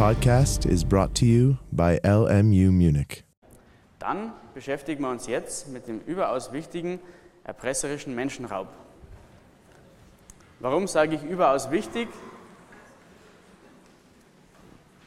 podcast 0.00 0.64
is 0.64 0.82
brought 0.82 1.14
to 1.14 1.26
you 1.26 1.56
by 1.72 2.00
LMU 2.02 2.72
Munich. 2.72 3.22
Dann 3.98 4.32
beschäftigen 4.54 5.02
wir 5.02 5.10
uns 5.10 5.26
jetzt 5.26 5.68
mit 5.68 5.88
dem 5.88 6.00
überaus 6.06 6.54
wichtigen 6.54 7.00
erpresserischen 7.44 8.14
Menschenraub. 8.14 8.68
Warum 10.58 10.86
sage 10.86 11.16
ich 11.16 11.22
überaus 11.22 11.70
wichtig? 11.70 12.08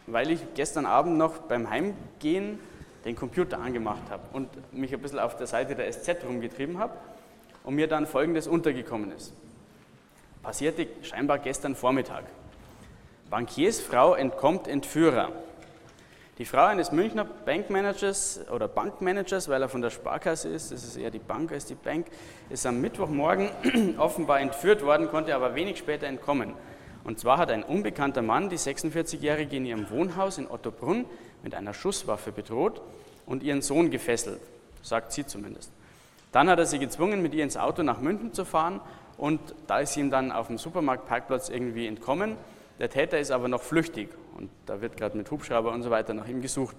Weil 0.06 0.30
ich 0.30 0.42
gestern 0.54 0.86
Abend 0.86 1.18
noch 1.18 1.40
beim 1.40 1.72
Heimgehen 1.72 2.60
den 3.04 3.16
Computer 3.16 3.60
angemacht 3.60 4.12
habe 4.12 4.22
und 4.32 4.48
mich 4.72 4.94
ein 4.94 5.02
bisschen 5.02 5.18
auf 5.18 5.36
der 5.38 5.48
Seite 5.48 5.74
der 5.74 5.92
SZ 5.92 6.24
rumgetrieben 6.24 6.78
habe 6.78 6.94
und 7.64 7.74
mir 7.74 7.88
dann 7.88 8.06
Folgendes 8.06 8.48
untergekommen 8.48 9.12
ist. 9.12 9.34
Passierte 10.44 10.86
scheinbar 11.02 11.40
gestern 11.40 11.74
Vormittag. 11.74 12.26
Bankiersfrau 13.34 14.14
entkommt 14.14 14.68
Entführer. 14.68 15.32
Die 16.38 16.46
Frau 16.46 16.66
eines 16.66 16.92
Münchner 16.92 17.26
Bankmanagers 17.26 18.42
oder 18.54 18.68
Bankmanagers, 18.68 19.50
weil 19.50 19.60
er 19.60 19.70
von 19.70 19.82
der 19.82 19.90
Sparkasse 19.90 20.50
ist, 20.50 20.72
das 20.72 20.84
ist 20.84 20.98
eher 20.98 21.10
die 21.10 21.18
Bank 21.18 21.52
als 21.52 21.66
die 21.66 21.74
Bank, 21.74 22.06
ist 22.52 22.64
am 22.68 22.80
Mittwochmorgen 22.80 23.50
offenbar 23.98 24.40
entführt 24.40 24.86
worden, 24.86 25.10
konnte 25.10 25.34
aber 25.34 25.56
wenig 25.56 25.80
später 25.80 26.06
entkommen. 26.06 26.54
Und 27.06 27.20
zwar 27.20 27.40
hat 27.40 27.50
ein 27.50 27.64
unbekannter 27.64 28.22
Mann 28.22 28.50
die 28.50 28.60
46-Jährige 28.60 29.58
in 29.58 29.66
ihrem 29.66 29.90
Wohnhaus 29.90 30.38
in 30.38 30.48
Ottobrunn 30.48 31.06
mit 31.42 31.56
einer 31.56 31.74
Schusswaffe 31.74 32.32
bedroht 32.32 32.84
und 33.26 33.42
ihren 33.42 33.64
Sohn 33.64 33.90
gefesselt, 33.90 34.42
sagt 34.84 35.12
sie 35.12 35.26
zumindest. 35.26 35.72
Dann 36.32 36.50
hat 36.50 36.60
er 36.60 36.68
sie 36.68 36.78
gezwungen, 36.78 37.24
mit 37.24 37.34
ihr 37.34 37.44
ins 37.44 37.58
Auto 37.58 37.82
nach 37.82 38.00
München 38.00 38.32
zu 38.32 38.46
fahren 38.46 38.80
und 39.18 39.40
da 39.66 39.80
ist 39.80 39.94
sie 39.94 40.02
ihm 40.02 40.12
dann 40.12 40.32
auf 40.32 40.46
dem 40.46 40.60
Supermarktparkplatz 40.60 41.50
irgendwie 41.50 41.88
entkommen. 41.88 42.38
Der 42.80 42.90
Täter 42.90 43.20
ist 43.20 43.32
aber 43.32 43.48
noch 43.48 43.62
flüchtig 43.62 44.10
und 44.38 44.50
da 44.66 44.82
wird 44.82 44.98
gerade 44.98 45.18
mit 45.18 45.30
Hubschrauber 45.30 45.72
und 45.72 45.84
so 45.84 45.92
weiter 45.92 46.14
nach 46.14 46.28
ihm 46.28 46.42
gesucht. 46.42 46.76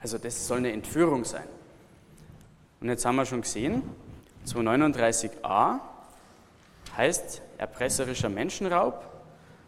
Also 0.00 0.18
das 0.18 0.46
soll 0.46 0.58
eine 0.58 0.72
Entführung 0.72 1.24
sein. 1.24 1.46
Und 2.80 2.88
jetzt 2.88 3.04
haben 3.04 3.16
wir 3.16 3.26
schon 3.26 3.42
gesehen, 3.42 3.82
239a 4.46 5.80
heißt 6.96 7.42
erpresserischer 7.58 8.30
Menschenraub 8.30 9.04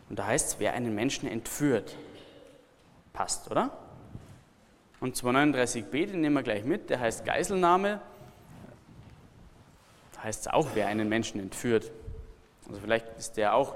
und 0.09 0.19
da 0.19 0.27
heißt 0.27 0.49
es, 0.49 0.61
wer 0.61 0.73
einen 0.73 0.95
Menschen 0.95 1.29
entführt. 1.29 1.97
Passt, 3.13 3.51
oder? 3.51 3.71
Und 5.01 5.17
239b, 5.17 6.07
den 6.07 6.21
nehmen 6.21 6.37
wir 6.37 6.43
gleich 6.43 6.65
mit, 6.65 6.89
der 6.89 7.01
heißt 7.01 7.25
Geiselnahme. 7.25 8.01
Da 10.15 10.23
heißt 10.23 10.43
es 10.43 10.49
auch, 10.49 10.69
wer 10.75 10.87
einen 10.87 11.09
Menschen 11.09 11.41
entführt. 11.41 11.91
Also 12.69 12.81
vielleicht 12.81 13.07
ist 13.19 13.37
der 13.37 13.55
auch. 13.55 13.75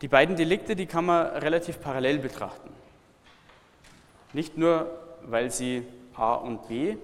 Die 0.00 0.08
beiden 0.08 0.36
Delikte, 0.36 0.76
die 0.76 0.86
kann 0.86 1.06
man 1.06 1.26
relativ 1.26 1.80
parallel 1.80 2.18
betrachten. 2.18 2.70
Nicht 4.32 4.56
nur, 4.56 4.90
weil 5.24 5.50
sie 5.50 5.84
A 6.14 6.34
und 6.34 6.68
B 6.68 6.96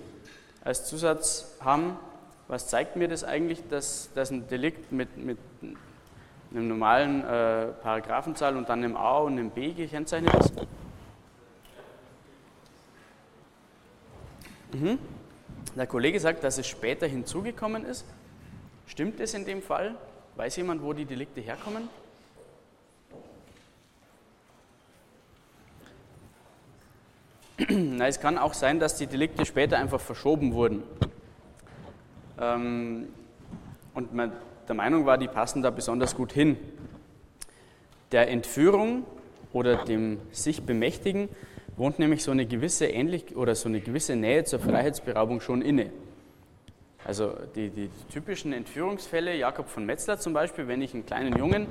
als 0.63 0.87
Zusatz 0.87 1.57
haben. 1.61 1.97
Was 2.47 2.69
zeigt 2.69 2.97
mir 2.97 3.09
das 3.09 3.25
eigentlich, 3.25 3.67
dass, 3.69 4.11
dass 4.15 4.31
ein 4.31 4.47
Delikt 4.49 4.93
mit, 4.93 5.17
mit 5.17 5.39
einem 6.51 6.69
normalen 6.69 7.23
äh, 7.23 7.67
Paragraphenzahl 7.83 8.57
und 8.57 8.69
dann 8.69 8.85
einem 8.85 8.97
A 8.97 9.19
und 9.19 9.33
einem 9.33 9.51
B 9.51 9.73
gekennzeichnet 9.73 10.35
ist? 10.35 10.53
Mhm. 14.73 14.99
Der 15.75 15.87
Kollege 15.87 16.21
sagt, 16.21 16.45
dass 16.45 16.59
es 16.59 16.67
später 16.67 17.07
hinzugekommen 17.07 17.85
ist. 17.85 18.05
Stimmt 18.87 19.19
es 19.21 19.35
in 19.35 19.45
dem 19.45 19.63
Fall? 19.63 19.97
Weiß 20.37 20.57
jemand, 20.57 20.83
wo 20.83 20.93
die 20.93 21.05
Delikte 21.05 21.41
herkommen? 21.41 21.89
Na, 27.69 28.09
es 28.09 28.21
kann 28.21 28.39
auch 28.39 28.55
sein, 28.55 28.81
dass 28.81 28.97
die 28.97 29.07
Delikte 29.07 29.47
später 29.47 29.79
einfach 29.79 30.01
verschoben 30.01 30.55
wurden. 30.55 30.83
Ähm, 32.41 33.09
und 33.95 34.13
man 34.13 34.33
der 34.69 34.75
Meinung 34.75 35.07
war, 35.07 35.19
die 35.19 35.29
passen 35.29 35.63
da 35.63 35.71
besonders 35.71 36.15
gut 36.15 36.33
hin. 36.33 36.57
Der 38.13 38.29
Entführung 38.29 39.05
oder 39.53 39.85
dem 39.85 40.19
sich 40.33 40.63
bemächtigen 40.63 41.29
wohnt 41.77 41.99
nämlich 41.99 42.23
so 42.23 42.31
eine 42.31 42.47
gewisse 42.47 42.87
ähnlich 42.87 43.37
oder 43.37 43.55
so 43.55 43.69
eine 43.69 43.81
gewisse 43.81 44.17
Nähe 44.17 44.45
zur 44.45 44.61
Freiheitsberaubung 44.61 45.41
schon 45.41 45.61
inne. 45.61 45.91
Also 47.05 47.35
die, 47.55 47.69
die 47.69 47.91
typischen 48.11 48.53
Entführungsfälle, 48.53 49.37
Jakob 49.37 49.69
von 49.69 49.85
Metzler 49.85 50.19
zum 50.19 50.33
Beispiel, 50.33 50.69
wenn 50.69 50.81
ich 50.81 50.95
einen 50.95 51.05
kleinen 51.05 51.37
Jungen 51.37 51.67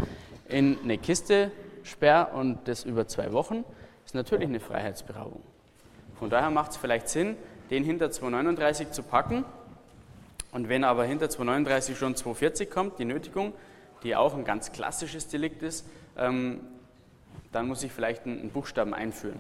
in 0.48 0.78
eine 0.84 0.98
Kiste 0.98 1.52
sperre 1.84 2.34
und 2.34 2.60
das 2.68 2.84
über 2.84 3.08
zwei 3.08 3.32
Wochen, 3.32 3.64
ist 4.06 4.14
natürlich 4.14 4.48
eine 4.48 4.60
Freiheitsberaubung. 4.60 5.42
Von 6.24 6.30
daher 6.30 6.52
macht 6.52 6.72
es 6.72 6.78
vielleicht 6.78 7.10
Sinn, 7.10 7.36
den 7.70 7.84
hinter 7.84 8.10
239 8.10 8.92
zu 8.92 9.04
packen. 9.04 9.44
Und 10.54 10.70
wenn 10.70 10.86
aber 10.86 11.04
hinter 11.04 11.30
239 11.30 11.98
schon 11.98 12.16
240 12.16 12.72
kommt, 12.72 12.98
die 12.98 13.04
Nötigung, 13.04 13.52
die 14.04 14.16
auch 14.16 14.34
ein 14.34 14.46
ganz 14.46 14.72
klassisches 14.72 15.28
Delikt 15.28 15.64
ist, 15.64 15.86
ähm, 16.18 16.62
dann 17.52 17.68
muss 17.68 17.84
ich 17.84 17.92
vielleicht 17.92 18.26
einen 18.26 18.52
Buchstaben 18.52 18.94
einführen. 18.94 19.38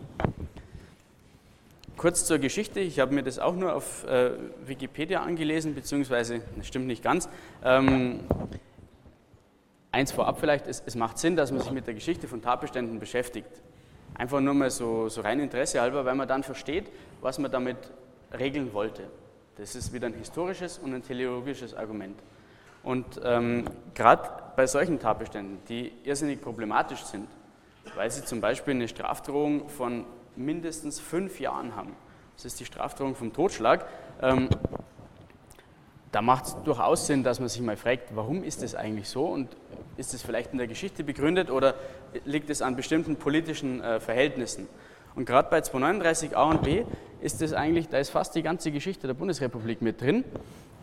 Kurz 1.95 2.25
zur 2.25 2.39
Geschichte, 2.39 2.81
ich 2.81 2.99
habe 2.99 3.15
mir 3.15 3.23
das 3.23 3.39
auch 3.39 3.55
nur 3.55 3.73
auf 3.73 4.05
äh, 4.05 4.31
Wikipedia 4.65 5.23
angelesen, 5.23 5.75
beziehungsweise, 5.75 6.41
das 6.57 6.67
stimmt 6.67 6.87
nicht 6.87 7.01
ganz. 7.01 7.29
Ähm, 7.63 8.19
eins 9.93 10.11
vorab 10.11 10.37
vielleicht, 10.37 10.67
es, 10.67 10.83
es, 10.85 10.95
macht 10.95 11.17
Sinn, 11.17 11.37
dass 11.37 11.49
man 11.53 11.61
sich 11.61 11.71
mit 11.71 11.87
der 11.87 11.93
Geschichte 11.93 12.27
von 12.27 12.41
Tatbeständen 12.41 12.99
beschäftigt. 12.99 13.61
Einfach 14.15 14.39
nur 14.41 14.53
mal 14.53 14.69
so, 14.69 15.09
so 15.09 15.21
rein 15.21 15.39
Interesse 15.39 15.81
halber, 15.81 16.05
weil 16.05 16.15
man 16.15 16.27
dann 16.27 16.43
versteht, 16.43 16.85
was 17.21 17.39
man 17.39 17.51
damit 17.51 17.77
regeln 18.37 18.73
wollte. 18.73 19.03
Das 19.57 19.75
ist 19.75 19.93
wieder 19.93 20.07
ein 20.07 20.13
historisches 20.13 20.77
und 20.79 20.93
ein 20.93 21.03
teleologisches 21.03 21.73
Argument. 21.75 22.19
Und 22.83 23.21
ähm, 23.23 23.65
gerade 23.93 24.29
bei 24.55 24.67
solchen 24.67 24.99
Tatbeständen, 24.99 25.59
die 25.69 25.93
irrsinnig 26.03 26.41
problematisch 26.41 27.03
sind, 27.03 27.27
weil 27.95 28.09
sie 28.11 28.25
zum 28.25 28.41
Beispiel 28.41 28.73
eine 28.73 28.87
Strafdrohung 28.87 29.69
von 29.69 30.05
mindestens 30.35 30.99
fünf 30.99 31.39
Jahren 31.39 31.75
haben. 31.75 31.95
Das 32.35 32.45
ist 32.45 32.59
die 32.59 32.65
Strafdrohung 32.65 33.15
vom 33.15 33.31
Totschlag. 33.31 33.85
Ähm, 34.21 34.49
da 36.11 36.21
macht 36.21 36.45
es 36.45 36.55
durchaus 36.63 37.07
Sinn, 37.07 37.23
dass 37.23 37.39
man 37.39 37.49
sich 37.49 37.61
mal 37.61 37.77
fragt, 37.77 38.15
warum 38.15 38.43
ist 38.43 38.61
das 38.61 38.75
eigentlich 38.75 39.09
so 39.09 39.25
und 39.25 39.55
ist 39.97 40.13
es 40.13 40.21
vielleicht 40.21 40.51
in 40.51 40.57
der 40.57 40.67
Geschichte 40.67 41.03
begründet 41.03 41.51
oder 41.51 41.75
liegt 42.25 42.49
es 42.49 42.61
an 42.61 42.75
bestimmten 42.75 43.15
politischen 43.15 43.81
äh, 43.81 43.99
Verhältnissen? 43.99 44.67
Und 45.15 45.25
gerade 45.25 45.49
bei 45.49 45.59
239a 45.59 46.49
und 46.49 46.63
b 46.63 46.85
ist 47.21 47.41
es 47.41 47.53
eigentlich, 47.53 47.89
da 47.89 47.99
ist 47.99 48.09
fast 48.09 48.35
die 48.35 48.41
ganze 48.41 48.71
Geschichte 48.71 49.07
der 49.07 49.13
Bundesrepublik 49.13 49.81
mit 49.81 50.01
drin. 50.01 50.23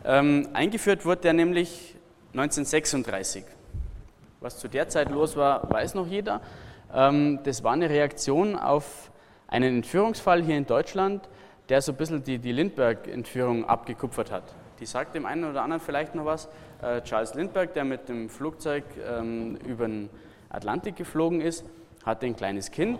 Ähm, 0.05 0.49
eingeführt 0.53 1.05
wurde 1.05 1.21
der 1.21 1.33
nämlich 1.33 1.95
1936. 2.33 3.43
Was 4.39 4.57
zu 4.57 4.67
der 4.67 4.87
Zeit 4.87 5.09
los 5.09 5.35
war, 5.35 5.69
weiß 5.69 5.95
noch 5.95 6.07
jeder. 6.07 6.41
Ähm, 6.93 7.39
das 7.43 7.63
war 7.63 7.73
eine 7.73 7.89
Reaktion 7.89 8.55
auf 8.55 9.11
einen 9.47 9.77
Entführungsfall 9.77 10.41
hier 10.41 10.57
in 10.57 10.65
Deutschland, 10.65 11.27
der 11.69 11.81
so 11.81 11.91
ein 11.91 11.97
bisschen 11.97 12.23
die, 12.23 12.39
die 12.39 12.53
Lindbergh-Entführung 12.53 13.65
abgekupfert 13.65 14.31
hat. 14.31 14.43
Die 14.81 14.87
sagt 14.87 15.13
dem 15.13 15.27
einen 15.27 15.45
oder 15.45 15.61
anderen 15.61 15.79
vielleicht 15.79 16.15
noch 16.15 16.25
was. 16.25 16.49
Äh, 16.81 17.01
Charles 17.03 17.35
Lindbergh, 17.35 17.71
der 17.71 17.85
mit 17.85 18.09
dem 18.09 18.29
Flugzeug 18.29 18.83
ähm, 19.07 19.55
über 19.57 19.87
den 19.87 20.09
Atlantik 20.49 20.95
geflogen 20.95 21.39
ist, 21.39 21.63
hatte 22.03 22.25
ein 22.25 22.35
kleines 22.35 22.71
Kind, 22.71 22.99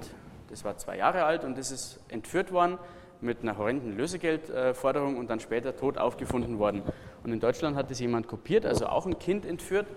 das 0.51 0.63
war 0.63 0.77
zwei 0.77 0.97
Jahre 0.97 1.23
alt 1.23 1.43
und 1.43 1.57
das 1.57 1.71
ist 1.71 1.99
entführt 2.07 2.51
worden 2.51 2.77
mit 3.19 3.41
einer 3.41 3.57
horrenden 3.57 3.97
Lösegeldforderung 3.97 5.17
und 5.17 5.31
dann 5.31 5.39
später 5.39 5.75
tot 5.75 5.97
aufgefunden 5.97 6.59
worden. 6.59 6.83
Und 7.23 7.33
in 7.33 7.39
Deutschland 7.39 7.75
hat 7.75 7.89
das 7.89 7.99
jemand 7.99 8.27
kopiert, 8.27 8.67
also 8.67 8.85
auch 8.85 9.07
ein 9.07 9.17
Kind 9.17 9.47
entführt 9.47 9.87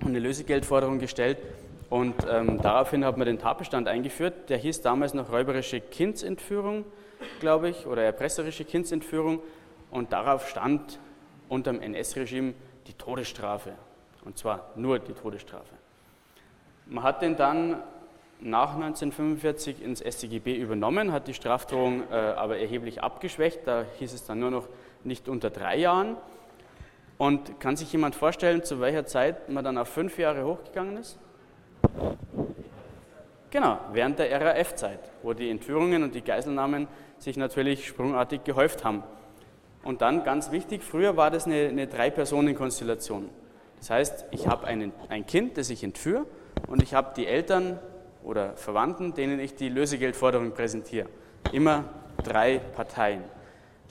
und 0.00 0.08
eine 0.08 0.20
Lösegeldforderung 0.20 1.00
gestellt. 1.00 1.36
Und 1.90 2.14
ähm, 2.30 2.62
daraufhin 2.62 3.04
hat 3.04 3.18
man 3.18 3.26
den 3.26 3.38
Tatbestand 3.38 3.88
eingeführt. 3.88 4.48
Der 4.48 4.56
hieß 4.56 4.80
damals 4.80 5.12
noch 5.12 5.30
räuberische 5.30 5.80
Kindsentführung, 5.80 6.86
glaube 7.40 7.68
ich, 7.68 7.86
oder 7.86 8.02
erpresserische 8.02 8.64
Kindsentführung. 8.64 9.40
Und 9.94 10.12
darauf 10.12 10.48
stand 10.48 10.98
unter 11.48 11.72
dem 11.72 11.80
NS-Regime 11.80 12.54
die 12.88 12.94
Todesstrafe. 12.94 13.74
Und 14.24 14.36
zwar 14.36 14.72
nur 14.74 14.98
die 14.98 15.12
Todesstrafe. 15.12 15.72
Man 16.86 17.04
hat 17.04 17.22
den 17.22 17.36
dann 17.36 17.80
nach 18.40 18.74
1945 18.74 19.80
ins 19.80 20.00
StGB 20.00 20.56
übernommen, 20.56 21.12
hat 21.12 21.28
die 21.28 21.34
Strafdrohung 21.34 22.02
äh, 22.10 22.14
aber 22.14 22.58
erheblich 22.58 23.04
abgeschwächt. 23.04 23.60
Da 23.66 23.84
hieß 24.00 24.12
es 24.12 24.26
dann 24.26 24.40
nur 24.40 24.50
noch 24.50 24.68
nicht 25.04 25.28
unter 25.28 25.50
drei 25.50 25.76
Jahren. 25.76 26.16
Und 27.16 27.60
kann 27.60 27.76
sich 27.76 27.92
jemand 27.92 28.16
vorstellen, 28.16 28.64
zu 28.64 28.80
welcher 28.80 29.06
Zeit 29.06 29.48
man 29.48 29.64
dann 29.64 29.78
auf 29.78 29.86
fünf 29.86 30.18
Jahre 30.18 30.44
hochgegangen 30.44 30.96
ist? 30.96 31.20
Genau, 33.50 33.78
während 33.92 34.18
der 34.18 34.40
RAF-Zeit, 34.40 34.98
wo 35.22 35.34
die 35.34 35.50
Entführungen 35.50 36.02
und 36.02 36.16
die 36.16 36.22
Geiselnahmen 36.22 36.88
sich 37.18 37.36
natürlich 37.36 37.86
sprungartig 37.86 38.42
gehäuft 38.42 38.84
haben. 38.84 39.04
Und 39.84 40.00
dann, 40.00 40.24
ganz 40.24 40.50
wichtig, 40.50 40.82
früher 40.82 41.16
war 41.16 41.30
das 41.30 41.46
eine, 41.46 41.68
eine 41.68 41.86
Drei-Personen-Konstellation. 41.86 43.28
Das 43.78 43.90
heißt, 43.90 44.24
ich 44.30 44.46
habe 44.46 44.66
ein 44.66 45.26
Kind, 45.26 45.58
das 45.58 45.68
ich 45.68 45.84
entführe, 45.84 46.26
und 46.66 46.82
ich 46.82 46.94
habe 46.94 47.12
die 47.16 47.26
Eltern 47.26 47.78
oder 48.22 48.56
Verwandten, 48.56 49.14
denen 49.14 49.38
ich 49.38 49.54
die 49.54 49.68
Lösegeldforderung 49.68 50.52
präsentiere. 50.52 51.08
Immer 51.52 51.84
drei 52.22 52.58
Parteien. 52.58 53.22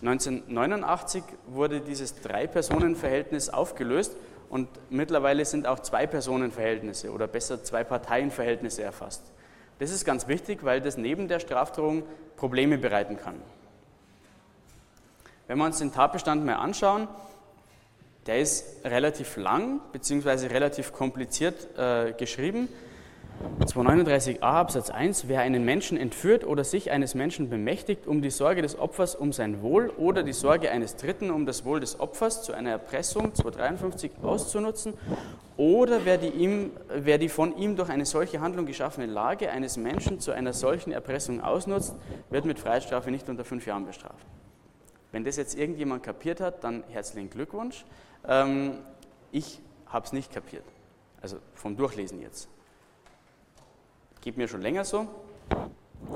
1989 0.02 1.24
wurde 1.48 1.80
dieses 1.80 2.20
Drei-Personen-Verhältnis 2.22 3.50
aufgelöst 3.50 4.18
und 4.50 4.68
mittlerweile 4.90 5.46
sind 5.46 5.68
auch 5.68 5.80
Zwei-Personen-Verhältnisse 5.80 7.12
oder 7.12 7.28
besser 7.28 7.64
Zwei-Parteien-Verhältnisse 7.64 8.84
erfasst. 8.84 9.32
Das 9.80 9.92
ist 9.92 10.04
ganz 10.06 10.28
wichtig, 10.28 10.64
weil 10.64 10.82
das 10.82 10.98
neben 10.98 11.28
der 11.28 11.40
Strafdrohung 11.40 12.04
Probleme 12.36 12.78
bereiten 12.78 13.18
kann. 13.18 13.36
Wenn 15.48 15.58
wir 15.58 15.66
uns 15.66 15.80
den 15.80 15.92
Tatbestand 15.92 16.46
mal 16.46 16.56
anschauen, 16.56 17.08
der 18.28 18.40
ist 18.40 18.86
relativ 18.86 19.36
lang 19.36 19.82
bzw. 19.92 20.48
relativ 20.48 20.94
kompliziert 20.94 21.68
äh, 21.78 22.14
geschrieben. 22.14 22.70
239a 23.60 24.42
Absatz 24.42 24.90
1, 24.90 25.28
wer 25.28 25.42
einen 25.42 25.66
Menschen 25.66 25.98
entführt 25.98 26.46
oder 26.46 26.64
sich 26.64 26.92
eines 26.92 27.14
Menschen 27.14 27.50
bemächtigt, 27.50 28.08
um 28.08 28.22
die 28.22 28.30
Sorge 28.30 28.62
des 28.62 28.80
Opfers 28.80 29.16
um 29.16 29.34
sein 29.34 29.62
Wohl 29.62 29.90
oder 29.90 30.24
die 30.24 30.32
Sorge 30.34 30.72
eines 30.72 30.96
Dritten 30.96 31.30
um 31.30 31.46
das 31.46 31.66
Wohl 31.66 31.82
des 31.82 32.00
Opfers 32.00 32.44
zu 32.44 32.54
einer 32.54 32.70
Erpressung 32.70 33.36
253 33.36 34.12
auszunutzen 34.22 34.94
oder 35.58 36.06
wer 36.06 36.18
die, 36.18 36.30
ihm, 36.30 36.72
wer 36.90 37.18
die 37.18 37.30
von 37.30 37.58
ihm 37.58 37.76
durch 37.76 37.90
eine 37.90 38.06
solche 38.06 38.40
Handlung 38.40 38.66
geschaffene 38.66 39.08
Lage 39.08 39.50
eines 39.50 39.76
Menschen 39.76 40.20
zu 40.20 40.32
einer 40.32 40.54
solchen 40.54 40.94
Erpressung 40.94 41.42
ausnutzt, 41.42 41.96
wird 42.30 42.46
mit 42.46 42.60
Freiheitsstrafe 42.60 43.12
nicht 43.12 43.28
unter 43.28 43.44
fünf 43.44 43.66
Jahren 43.66 43.86
bestraft. 43.86 44.26
Wenn 45.14 45.24
das 45.24 45.38
jetzt 45.38 45.56
irgendjemand 45.56 46.02
kapiert 46.02 46.42
hat, 46.42 46.64
dann 46.64 46.84
herzlichen 46.90 47.30
Glückwunsch. 47.30 47.86
Ähm, 48.28 48.80
ich 49.32 49.62
habe 49.86 50.06
es 50.06 50.12
nicht 50.12 50.34
kapiert. 50.34 50.66
Also 51.22 51.38
vom 51.54 51.78
Durchlesen 51.78 52.20
jetzt. 52.20 52.50
Geht 54.22 54.38
mir 54.38 54.48
schon 54.48 54.62
länger 54.62 54.84
so. 54.84 55.08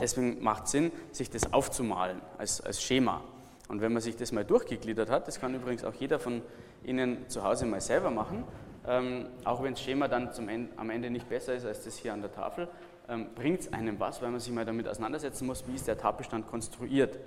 Deswegen 0.02 0.44
macht 0.44 0.66
es 0.66 0.72
Sinn, 0.72 0.92
sich 1.12 1.30
das 1.30 1.54
aufzumalen 1.54 2.22
als, 2.40 2.60
als 2.60 2.82
Schema. 2.82 3.22
Und 3.70 3.82
wenn 3.82 3.94
man 3.94 4.02
sich 4.02 4.16
das 4.16 4.32
mal 4.32 4.44
durchgegliedert 4.44 5.12
hat, 5.12 5.28
das 5.28 5.40
kann 5.40 5.54
übrigens 5.54 5.84
auch 5.84 5.94
jeder 5.94 6.20
von 6.20 6.42
Ihnen 6.84 7.30
zu 7.30 7.44
Hause 7.44 7.68
mal 7.68 7.82
selber 7.82 8.10
machen, 8.10 8.46
ähm, 8.88 9.28
auch 9.44 9.62
wenn 9.62 9.74
das 9.74 9.84
Schema 9.84 10.08
dann 10.08 10.32
Ende, 10.48 10.72
am 10.76 10.90
Ende 10.90 11.12
nicht 11.12 11.30
besser 11.30 11.54
ist 11.54 11.66
als 11.66 11.84
das 11.84 11.98
hier 11.98 12.14
an 12.14 12.22
der 12.22 12.32
Tafel, 12.32 12.68
ähm, 13.10 13.28
bringt 13.36 13.60
es 13.60 13.74
einem 13.74 14.00
was, 14.00 14.24
weil 14.24 14.32
man 14.32 14.40
sich 14.40 14.52
mal 14.52 14.66
damit 14.66 14.88
auseinandersetzen 14.88 15.46
muss, 15.46 15.68
wie 15.68 15.76
ist 15.76 15.88
der 15.88 16.00
Tatbestand 16.00 16.48
konstruiert. 16.48 17.20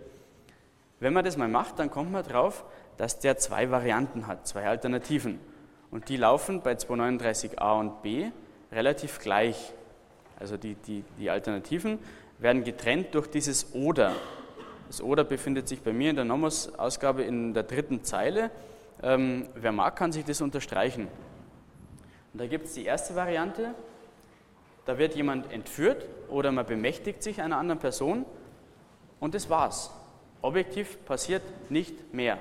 Wenn 1.00 1.14
man 1.14 1.24
das 1.24 1.36
mal 1.36 1.48
macht, 1.48 1.78
dann 1.78 1.90
kommt 1.90 2.12
man 2.12 2.22
drauf, 2.22 2.64
dass 2.98 3.18
der 3.18 3.38
zwei 3.38 3.70
Varianten 3.70 4.26
hat, 4.26 4.46
zwei 4.46 4.66
Alternativen. 4.66 5.40
Und 5.90 6.08
die 6.08 6.16
laufen 6.16 6.60
bei 6.60 6.74
239a 6.74 7.80
und 7.80 8.02
b 8.02 8.30
relativ 8.70 9.18
gleich. 9.18 9.72
Also 10.38 10.56
die, 10.56 10.74
die, 10.74 11.02
die 11.18 11.30
Alternativen 11.30 11.98
werden 12.38 12.62
getrennt 12.64 13.14
durch 13.14 13.26
dieses 13.28 13.74
Oder. 13.74 14.12
Das 14.86 15.02
Oder 15.02 15.24
befindet 15.24 15.68
sich 15.68 15.82
bei 15.82 15.92
mir 15.92 16.10
in 16.10 16.16
der 16.16 16.24
Nomos-Ausgabe 16.24 17.22
in 17.22 17.54
der 17.54 17.62
dritten 17.62 18.04
Zeile. 18.04 18.50
Ähm, 19.02 19.48
wer 19.54 19.72
mag, 19.72 19.96
kann 19.96 20.12
sich 20.12 20.24
das 20.24 20.40
unterstreichen. 20.42 21.08
Und 22.32 22.40
da 22.40 22.46
gibt 22.46 22.66
es 22.66 22.74
die 22.74 22.84
erste 22.84 23.16
Variante, 23.16 23.74
da 24.84 24.98
wird 24.98 25.14
jemand 25.14 25.50
entführt 25.52 26.06
oder 26.28 26.52
man 26.52 26.66
bemächtigt 26.66 27.22
sich 27.22 27.40
einer 27.40 27.56
anderen 27.56 27.80
Person 27.80 28.24
und 29.18 29.34
das 29.34 29.50
war's. 29.50 29.90
Objektiv 30.42 31.04
passiert 31.04 31.42
nicht 31.70 32.14
mehr. 32.14 32.38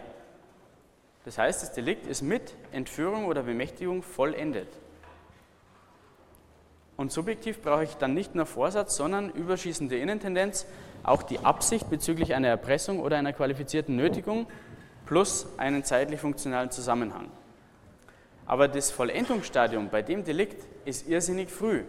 Das 1.26 1.38
heißt, 1.38 1.62
das 1.62 1.74
Delikt 1.74 2.08
ist 2.08 2.22
mit 2.22 2.56
Entführung 2.72 3.26
oder 3.26 3.44
Bemächtigung 3.44 4.02
vollendet. 4.04 4.70
Und 6.96 7.12
subjektiv 7.12 7.62
brauche 7.62 7.84
ich 7.84 7.96
dann 7.96 8.14
nicht 8.14 8.36
nur 8.36 8.46
Vorsatz, 8.46 8.96
sondern 8.96 9.30
überschießende 9.30 9.98
Innentendenz, 9.98 10.66
auch 11.04 11.24
die 11.24 11.40
Absicht 11.40 11.90
bezüglich 11.90 12.34
einer 12.34 12.50
Erpressung 12.50 13.00
oder 13.00 13.18
einer 13.18 13.32
qualifizierten 13.32 13.96
Nötigung 13.96 14.48
plus 15.06 15.48
einen 15.58 15.84
zeitlich 15.84 16.20
funktionalen 16.20 16.72
Zusammenhang. 16.72 17.32
Aber 18.46 18.68
das 18.68 18.92
Vollendungsstadium 18.92 19.90
bei 19.90 20.02
dem 20.02 20.24
Delikt 20.24 20.66
ist 20.86 21.08
irrsinnig 21.08 21.50
früh. 21.50 21.84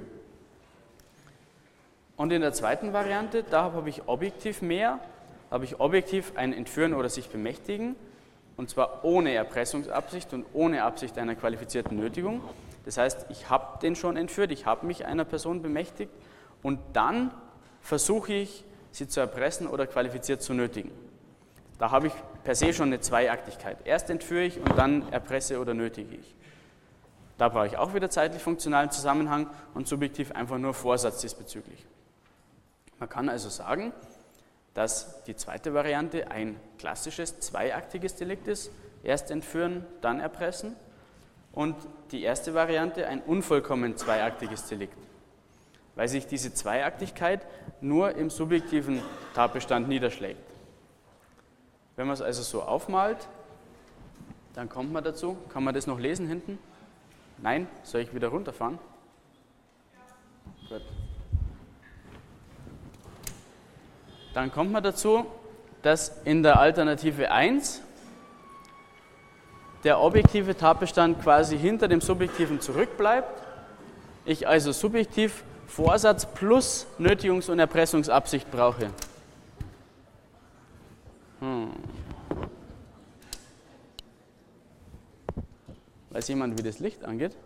Und 2.17 2.33
in 2.33 2.43
der 2.43 2.53
zweiten 2.53 2.93
Variante, 2.93 3.43
da 3.43 3.73
habe 3.73 3.89
ich 3.89 4.07
objektiv 4.07 4.61
mehr, 4.63 5.01
habe 5.51 5.65
ich 5.65 5.81
objektiv 5.81 6.33
ein 6.37 6.53
Entführen 6.53 6.95
oder 6.95 7.09
sich 7.09 7.29
bemächtigen, 7.29 7.97
und 8.57 8.71
zwar 8.71 9.05
ohne 9.05 9.33
Erpressungsabsicht 9.35 10.33
und 10.33 10.45
ohne 10.53 10.85
Absicht 10.85 11.19
einer 11.19 11.35
qualifizierten 11.35 11.99
Nötigung. 11.99 12.43
Das 12.85 12.99
heißt, 12.99 13.27
ich 13.31 13.51
habe 13.51 13.79
den 13.81 13.97
schon 13.97 14.17
entführt, 14.17 14.53
ich 14.53 14.67
habe 14.67 14.87
mich 14.87 15.07
einer 15.07 15.25
Person 15.25 15.63
bemächtigt 15.63 16.13
und 16.63 16.79
dann 16.93 17.31
versuche 17.81 18.33
ich, 18.33 18.65
sie 18.93 19.09
zu 19.09 19.21
erpressen 19.21 19.67
oder 19.67 19.87
qualifiziert 19.87 20.43
zu 20.43 20.53
nötigen. 20.53 20.91
Da 21.79 21.91
habe 21.91 22.09
ich 22.09 22.13
per 22.45 22.55
se 22.55 22.75
schon 22.75 22.89
eine 22.89 23.01
Zweiaktigkeit. 23.01 23.79
Erst 23.85 24.11
entführe 24.11 24.45
ich 24.45 24.59
und 24.59 24.77
dann 24.77 25.11
erpresse 25.13 25.61
oder 25.61 25.73
nötige 25.73 26.17
ich. 26.17 26.35
Da 27.39 27.49
brauche 27.49 27.67
ich 27.67 27.79
auch 27.79 27.95
wieder 27.95 28.11
zeitlich 28.11 28.43
funktionalen 28.43 28.91
Zusammenhang 28.91 29.49
und 29.73 29.89
subjektiv 29.89 30.33
einfach 30.33 30.59
nur 30.59 30.75
Vorsatz 30.75 31.23
diesbezüglich. 31.23 31.87
Man 32.99 33.09
kann 33.09 33.31
also 33.31 33.49
sagen, 33.49 33.95
dass 34.75 35.25
die 35.25 35.37
zweite 35.37 35.75
Variante 35.75 36.31
ein 36.31 36.59
klassisches 36.79 37.41
zweiaktiges 37.41 38.15
Delikt 38.15 38.49
ist, 38.49 38.71
erst 39.03 39.31
entführen, 39.31 39.87
dann 40.01 40.21
erpressen, 40.21 40.77
und 41.53 41.75
die 42.13 42.23
erste 42.23 42.55
Variante 42.55 43.07
ein 43.07 43.21
unvollkommen 43.23 43.97
zweiaktiges 43.97 44.69
Delikt, 44.69 44.97
weil 45.97 46.09
sich 46.09 46.27
diese 46.27 46.55
Zweiaktigkeit 46.55 47.45
nur 47.81 48.15
im 48.15 48.31
subjektiven 48.31 49.03
Tatbestand 49.35 49.89
niederschlägt. 49.89 50.39
Wenn 51.97 52.07
man 52.07 52.15
es 52.15 52.23
also 52.23 52.43
so 52.43 52.63
aufmalt, 52.63 53.29
dann 54.55 54.69
kommt 54.69 54.93
man 54.93 55.03
dazu, 55.05 55.37
kann 55.53 55.65
man 55.65 55.75
das 55.75 55.87
noch 55.87 55.99
lesen 55.99 56.29
hinten? 56.29 56.59
Nein? 57.39 57.67
Soll 57.83 58.03
ich 58.03 58.15
wieder 58.15 58.29
runterfahren? 58.29 58.79
Gut. 60.69 60.83
Dann 64.35 64.53
kommt 64.53 64.73
man 64.73 64.83
dazu, 64.83 65.27
dass 65.83 66.21
in 66.25 66.43
der 66.43 66.61
Alternative 66.61 67.31
1 67.31 67.83
der 69.85 70.01
objektive 70.01 70.57
Tatbestand 70.57 71.23
quasi 71.23 71.59
hinter 71.59 71.89
dem 71.89 72.01
subjektiven 72.01 72.61
zurückbleibt. 72.61 73.43
Ich 74.25 74.47
also 74.47 74.73
subjektiv 74.73 75.43
Vorsatz 75.67 76.27
plus 76.27 76.87
Nötigungs- 76.99 77.51
und 77.51 77.59
Erpressungsabsicht 77.59 78.51
brauche. 78.51 78.91
Hm. 81.41 81.71
Weiß 86.11 86.29
jemand, 86.29 86.59
wie 86.59 86.63
das 86.63 86.81
Licht 86.81 87.05
angeht? 87.05 87.37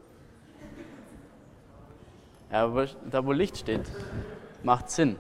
Ja, 2.51 2.71
da 3.11 3.25
wo 3.25 3.33
Licht 3.33 3.59
steht, 3.59 3.83
macht 4.63 4.91
Sinn. 4.91 5.17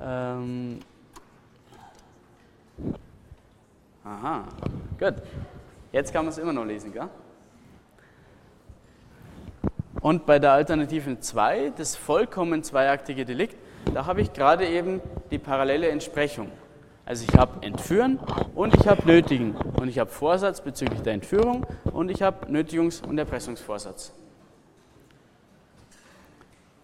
Ähm. 0.00 0.80
Aha, 4.04 4.44
gut. 4.98 5.14
Jetzt 5.92 6.12
kann 6.12 6.24
man 6.24 6.32
es 6.32 6.38
immer 6.38 6.52
noch 6.52 6.64
lesen, 6.64 6.92
gell? 6.92 7.08
Und 10.00 10.26
bei 10.26 10.38
der 10.40 10.52
Alternativen 10.52 11.20
2, 11.20 11.74
das 11.76 11.94
vollkommen 11.94 12.64
zweiaktige 12.64 13.24
Delikt, 13.24 13.56
da 13.94 14.06
habe 14.06 14.20
ich 14.20 14.32
gerade 14.32 14.66
eben 14.66 15.00
die 15.30 15.38
parallele 15.38 15.88
Entsprechung. 15.88 16.50
Also 17.04 17.24
ich 17.28 17.36
habe 17.36 17.64
Entführen 17.64 18.18
und 18.54 18.74
ich 18.74 18.88
habe 18.88 19.06
Nötigen 19.06 19.54
und 19.54 19.88
ich 19.88 19.98
habe 19.98 20.10
Vorsatz 20.10 20.60
bezüglich 20.60 21.02
der 21.02 21.14
Entführung 21.14 21.66
und 21.84 22.10
ich 22.10 22.22
habe 22.22 22.46
Nötigungs- 22.46 23.04
und 23.06 23.18
Erpressungsvorsatz. 23.18 24.12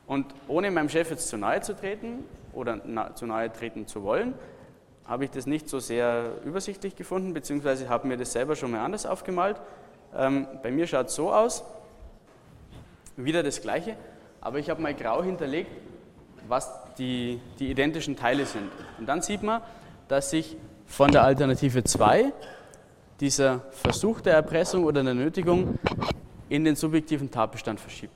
Und 0.06 0.26
ohne 0.46 0.70
meinem 0.70 0.88
Chef 0.88 1.10
jetzt 1.10 1.28
zu 1.28 1.36
nahe 1.36 1.60
zu 1.60 1.74
treten 1.74 2.24
oder 2.52 3.14
zu 3.14 3.26
nahe 3.26 3.52
treten 3.52 3.86
zu 3.86 4.02
wollen, 4.02 4.34
habe 5.04 5.24
ich 5.24 5.30
das 5.30 5.46
nicht 5.46 5.68
so 5.68 5.78
sehr 5.78 6.32
übersichtlich 6.44 6.94
gefunden, 6.94 7.32
beziehungsweise 7.32 7.88
habe 7.88 8.06
mir 8.06 8.16
das 8.16 8.32
selber 8.32 8.56
schon 8.56 8.70
mal 8.70 8.80
anders 8.80 9.06
aufgemalt. 9.06 9.60
Ähm, 10.14 10.46
bei 10.62 10.70
mir 10.70 10.86
schaut 10.86 11.06
es 11.06 11.14
so 11.14 11.32
aus, 11.32 11.64
wieder 13.16 13.42
das 13.42 13.60
gleiche, 13.60 13.96
aber 14.40 14.58
ich 14.58 14.70
habe 14.70 14.82
mal 14.82 14.94
grau 14.94 15.22
hinterlegt, 15.22 15.70
was 16.46 16.70
die, 16.98 17.40
die 17.58 17.70
identischen 17.70 18.16
Teile 18.16 18.46
sind. 18.46 18.70
Und 18.98 19.06
dann 19.06 19.22
sieht 19.22 19.42
man, 19.42 19.62
dass 20.08 20.30
sich 20.30 20.56
von 20.86 21.10
der 21.10 21.24
Alternative 21.24 21.84
2 21.84 22.32
dieser 23.20 23.60
Versuch 23.70 24.20
der 24.20 24.34
Erpressung 24.34 24.84
oder 24.84 25.02
der 25.02 25.14
Nötigung 25.14 25.78
in 26.48 26.64
den 26.64 26.76
subjektiven 26.76 27.30
Tatbestand 27.30 27.80
verschiebt. 27.80 28.14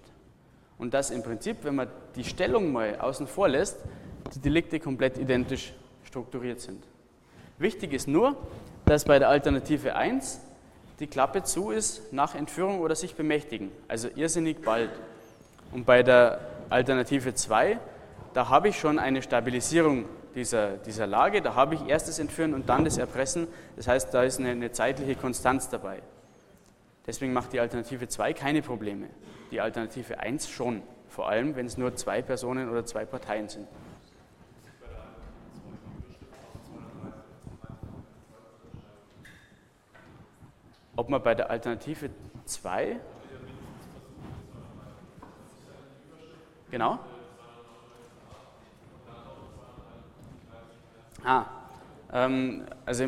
Und 0.79 0.95
dass 0.95 1.11
im 1.11 1.23
Prinzip, 1.23 1.59
wenn 1.63 1.75
man 1.75 1.89
die 2.17 2.25
Stellung 2.25 2.73
mal 2.73 2.99
außen 2.99 3.27
vor 3.27 3.49
lässt, 3.49 3.79
die 4.35 4.41
Delikte 4.41 4.81
komplett 4.81 5.19
identisch 5.19 5.73
strukturiert 6.05 6.61
sind. 6.61 6.83
Wichtig 7.59 7.93
ist 7.93 8.09
nur, 8.09 8.37
dass 8.85 9.05
bei 9.05 9.19
der 9.19 9.29
Alternative 9.29 9.95
1 9.95 10.41
die 11.01 11.07
Klappe 11.07 11.43
zu 11.43 11.71
ist 11.71 12.13
nach 12.13 12.35
Entführung 12.35 12.81
oder 12.81 12.95
sich 12.95 13.15
bemächtigen, 13.15 13.71
also 13.89 14.09
irrsinnig 14.15 14.63
bald. 14.63 14.91
Und 15.73 15.87
bei 15.87 16.03
der 16.03 16.41
Alternative 16.71 17.35
2, 17.35 17.79
da 18.35 18.49
habe 18.49 18.69
ich 18.69 18.79
schon 18.79 18.99
eine 18.99 19.23
Stabilisierung 19.23 20.07
dieser, 20.35 20.77
dieser 20.79 21.07
Lage, 21.07 21.43
da 21.43 21.55
habe 21.55 21.75
ich 21.75 21.87
erst 21.89 22.09
das 22.09 22.19
Entführen 22.19 22.55
und 22.55 22.69
dann 22.69 22.85
das 22.85 22.99
Erpressen, 22.99 23.49
das 23.77 23.87
heißt, 23.87 24.15
da 24.15 24.23
ist 24.23 24.39
eine, 24.39 24.51
eine 24.51 24.73
zeitliche 24.73 25.15
Konstanz 25.15 25.69
dabei. 25.69 26.03
Deswegen 27.07 27.33
macht 27.33 27.53
die 27.53 27.61
Alternative 27.61 28.09
2 28.09 28.33
keine 28.33 28.63
Probleme, 28.63 29.07
die 29.51 29.61
Alternative 29.61 30.21
1 30.21 30.49
schon, 30.49 30.83
vor 31.09 31.29
allem 31.29 31.57
wenn 31.57 31.67
es 31.67 31.77
nur 31.77 31.95
zwei 31.97 32.23
Personen 32.23 32.71
oder 32.71 32.87
zwei 32.87 33.05
Parteien 33.05 33.49
sind. 33.49 33.67
Ob 40.97 41.09
man 41.09 41.23
bei 41.23 41.35
der 41.35 41.51
Alternative 41.51 42.11
2 42.45 43.01
Genau. 46.73 46.99
Ah, 51.23 51.45
ähm, 52.11 52.65
also 52.87 53.05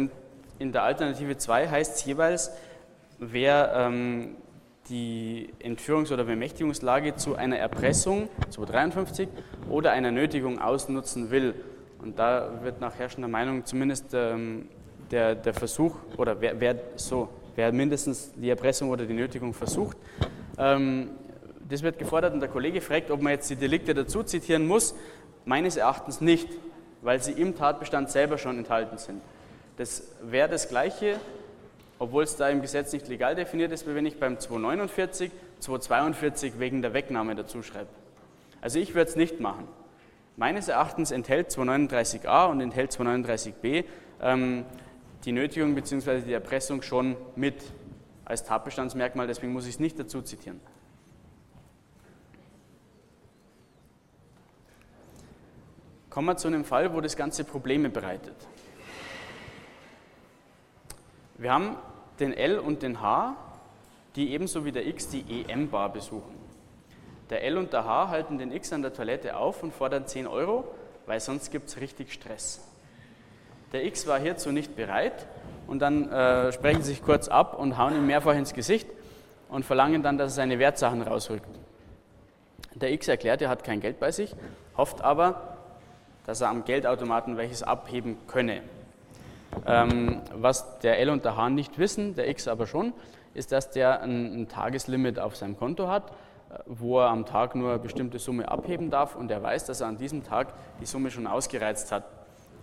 in 0.59 0.73
der 0.73 0.83
Alternative 0.83 1.39
2 1.39 1.69
heißt 1.69 1.97
es 1.97 2.05
jeweils, 2.05 2.53
wer 3.19 3.73
ähm, 3.75 4.37
die 4.91 5.49
Entführungs- 5.61 6.13
oder 6.13 6.25
Bemächtigungslage 6.25 7.17
zu 7.17 7.37
einer 7.37 7.57
Erpressung, 7.57 8.29
253, 8.51 9.31
oder 9.71 9.93
einer 9.93 10.11
Nötigung 10.11 10.61
ausnutzen 10.61 11.31
will. 11.31 11.55
Und 12.03 12.19
da 12.19 12.63
wird 12.63 12.83
nach 12.83 12.99
herrschender 12.99 13.29
Meinung 13.29 13.65
zumindest 13.65 14.13
ähm, 14.13 14.69
der, 15.11 15.35
der 15.35 15.55
Versuch, 15.55 15.97
oder 16.19 16.39
wer, 16.39 16.61
wer, 16.61 16.77
so, 16.97 17.31
wer 17.57 17.73
mindestens 17.73 18.33
die 18.35 18.51
Erpressung 18.51 18.91
oder 18.91 19.07
die 19.07 19.15
Nötigung 19.15 19.55
versucht, 19.55 19.97
ähm, 20.59 21.11
das 21.69 21.83
wird 21.83 21.99
gefordert 21.99 22.35
und 22.35 22.41
der 22.41 22.49
Kollege 22.49 22.81
fragt, 22.81 23.11
ob 23.11 23.23
man 23.23 23.33
jetzt 23.33 23.49
die 23.51 23.57
Delikte 23.57 23.95
dazu 23.95 24.23
zitieren 24.23 24.67
muss. 24.67 24.95
Meines 25.45 25.77
Erachtens 25.77 26.21
nicht, 26.21 26.49
weil 27.03 27.23
sie 27.23 27.33
im 27.33 27.57
Tatbestand 27.57 28.11
selber 28.11 28.39
schon 28.39 28.59
enthalten 28.59 28.99
sind. 28.99 29.23
Das 29.77 30.03
wäre 30.23 30.49
das 30.49 30.69
Gleiche, 30.69 31.19
obwohl 31.99 32.25
es 32.25 32.37
da 32.37 32.49
im 32.49 32.61
Gesetz 32.63 32.93
nicht 32.93 33.09
legal 33.09 33.35
definiert 33.35 33.73
ist, 33.73 33.87
wenn 33.87 34.07
ich 34.07 34.19
beim 34.19 34.39
249, 34.39 35.31
242 35.61 36.59
wegen 36.59 36.83
der 36.83 36.93
Wegnahme 36.93 37.35
dazu 37.35 37.63
schreibe. 37.63 37.89
Also 38.61 38.79
ich 38.79 38.95
würde 38.95 39.11
es 39.11 39.17
nicht 39.17 39.41
machen. 39.41 39.69
Meines 40.37 40.69
Erachtens 40.69 41.11
enthält 41.11 41.51
239a 41.51 42.51
und 42.51 42.61
enthält 42.61 42.93
239b 42.93 43.85
ähm, 44.21 44.65
die 45.25 45.33
Nötigung 45.33 45.75
bzw. 45.75 46.21
die 46.21 46.33
Erpressung 46.33 46.83
schon 46.83 47.17
mit 47.37 47.63
als 48.25 48.45
Tatbestandsmerkmal, 48.45 49.27
deswegen 49.27 49.53
muss 49.53 49.65
ich 49.65 49.75
es 49.75 49.81
nicht 49.81 49.99
dazu 49.99 50.23
zitieren. 50.23 50.61
Kommen 56.11 56.29
wir 56.29 56.37
zu 56.37 56.49
einem 56.49 56.65
Fall, 56.65 56.95
wo 56.95 57.01
das 57.01 57.17
Ganze 57.17 57.45
Probleme 57.45 57.91
bereitet. 57.91 58.37
Wir 61.39 61.53
haben 61.53 61.77
den 62.21 62.33
L 62.33 62.59
und 62.61 62.83
den 62.83 63.01
H, 63.01 63.37
die 64.15 64.33
ebenso 64.33 64.65
wie 64.65 64.71
der 64.71 64.87
X 64.87 65.09
die 65.09 65.45
EM-Bar 65.49 65.93
besuchen. 65.93 66.39
Der 67.31 67.43
L 67.43 67.59
und 67.59 67.73
der 67.73 67.85
H 67.85 68.09
halten 68.09 68.39
den 68.39 68.53
X 68.53 68.73
an 68.73 68.83
der 68.83 68.93
Toilette 68.93 69.37
auf 69.37 69.63
und 69.63 69.75
fordern 69.75 70.07
10 70.07 70.29
Euro, 70.29 70.73
weil 71.07 71.19
sonst 71.19 71.51
gibt 71.51 71.69
es 71.69 71.81
richtig 71.81 72.13
Stress. 72.13 72.61
Der 73.75 73.85
X 73.85 74.07
war 74.07 74.21
hierzu 74.21 74.53
nicht 74.53 74.77
bereit 74.77 75.27
und 75.67 75.81
dann 75.81 76.09
äh, 76.09 76.53
sprechen 76.53 76.83
sie 76.83 76.93
sich 76.93 77.03
kurz 77.03 77.27
ab 77.27 77.59
und 77.59 77.77
hauen 77.77 77.97
ihm 77.97 78.07
mehrfach 78.07 78.37
ins 78.37 78.55
Gesicht 78.55 78.89
und 79.49 79.65
verlangen 79.65 80.01
dann, 80.01 80.17
dass 80.17 80.31
er 80.31 80.37
seine 80.37 80.61
Wertsachen 80.61 81.03
rausrückt. 81.03 81.49
Der 82.77 82.93
X 82.93 83.09
erklärt, 83.09 83.43
er 83.43 83.49
hat 83.49 83.65
kein 83.65 83.81
Geld 83.81 83.99
bei 83.99 84.13
sich, 84.13 84.37
hofft 84.77 85.03
aber, 85.03 85.57
dass 86.25 86.41
er 86.41 86.51
am 86.51 86.65
Geldautomaten 86.65 87.37
welches 87.37 87.65
abheben 87.65 88.17
könne. 88.29 88.63
Ähm, 89.67 90.23
was 90.33 90.79
der 90.79 91.01
L 91.01 91.11
und 91.11 91.25
der 91.25 91.37
H 91.37 91.51
nicht 91.51 91.77
wissen, 91.77 92.15
der 92.15 92.29
X 92.29 92.47
aber 92.47 92.69
schon, 92.69 92.93
ist, 93.35 93.51
dass 93.51 93.73
der 93.73 94.03
ein, 94.03 94.43
ein 94.43 94.49
Tageslimit 94.49 95.19
auf 95.19 95.35
seinem 95.35 95.59
Konto 95.59 95.89
hat, 95.89 96.13
äh, 96.51 96.59
wo 96.67 97.01
er 97.01 97.09
am 97.09 97.27
Tag 97.27 97.57
nur 97.57 97.71
eine 97.71 97.81
bestimmte 97.81 98.21
Summe 98.21 98.49
abheben 98.49 98.91
darf 98.91 99.17
und 99.17 99.33
er 99.33 99.43
weiß, 99.43 99.67
dass 99.67 99.81
er 99.81 99.89
an 99.89 99.99
diesem 99.99 100.23
Tag 100.23 100.53
die 100.81 100.87
Summe 100.87 101.11
schon 101.11 101.27
ausgereizt 101.27 101.91
hat. 101.91 102.05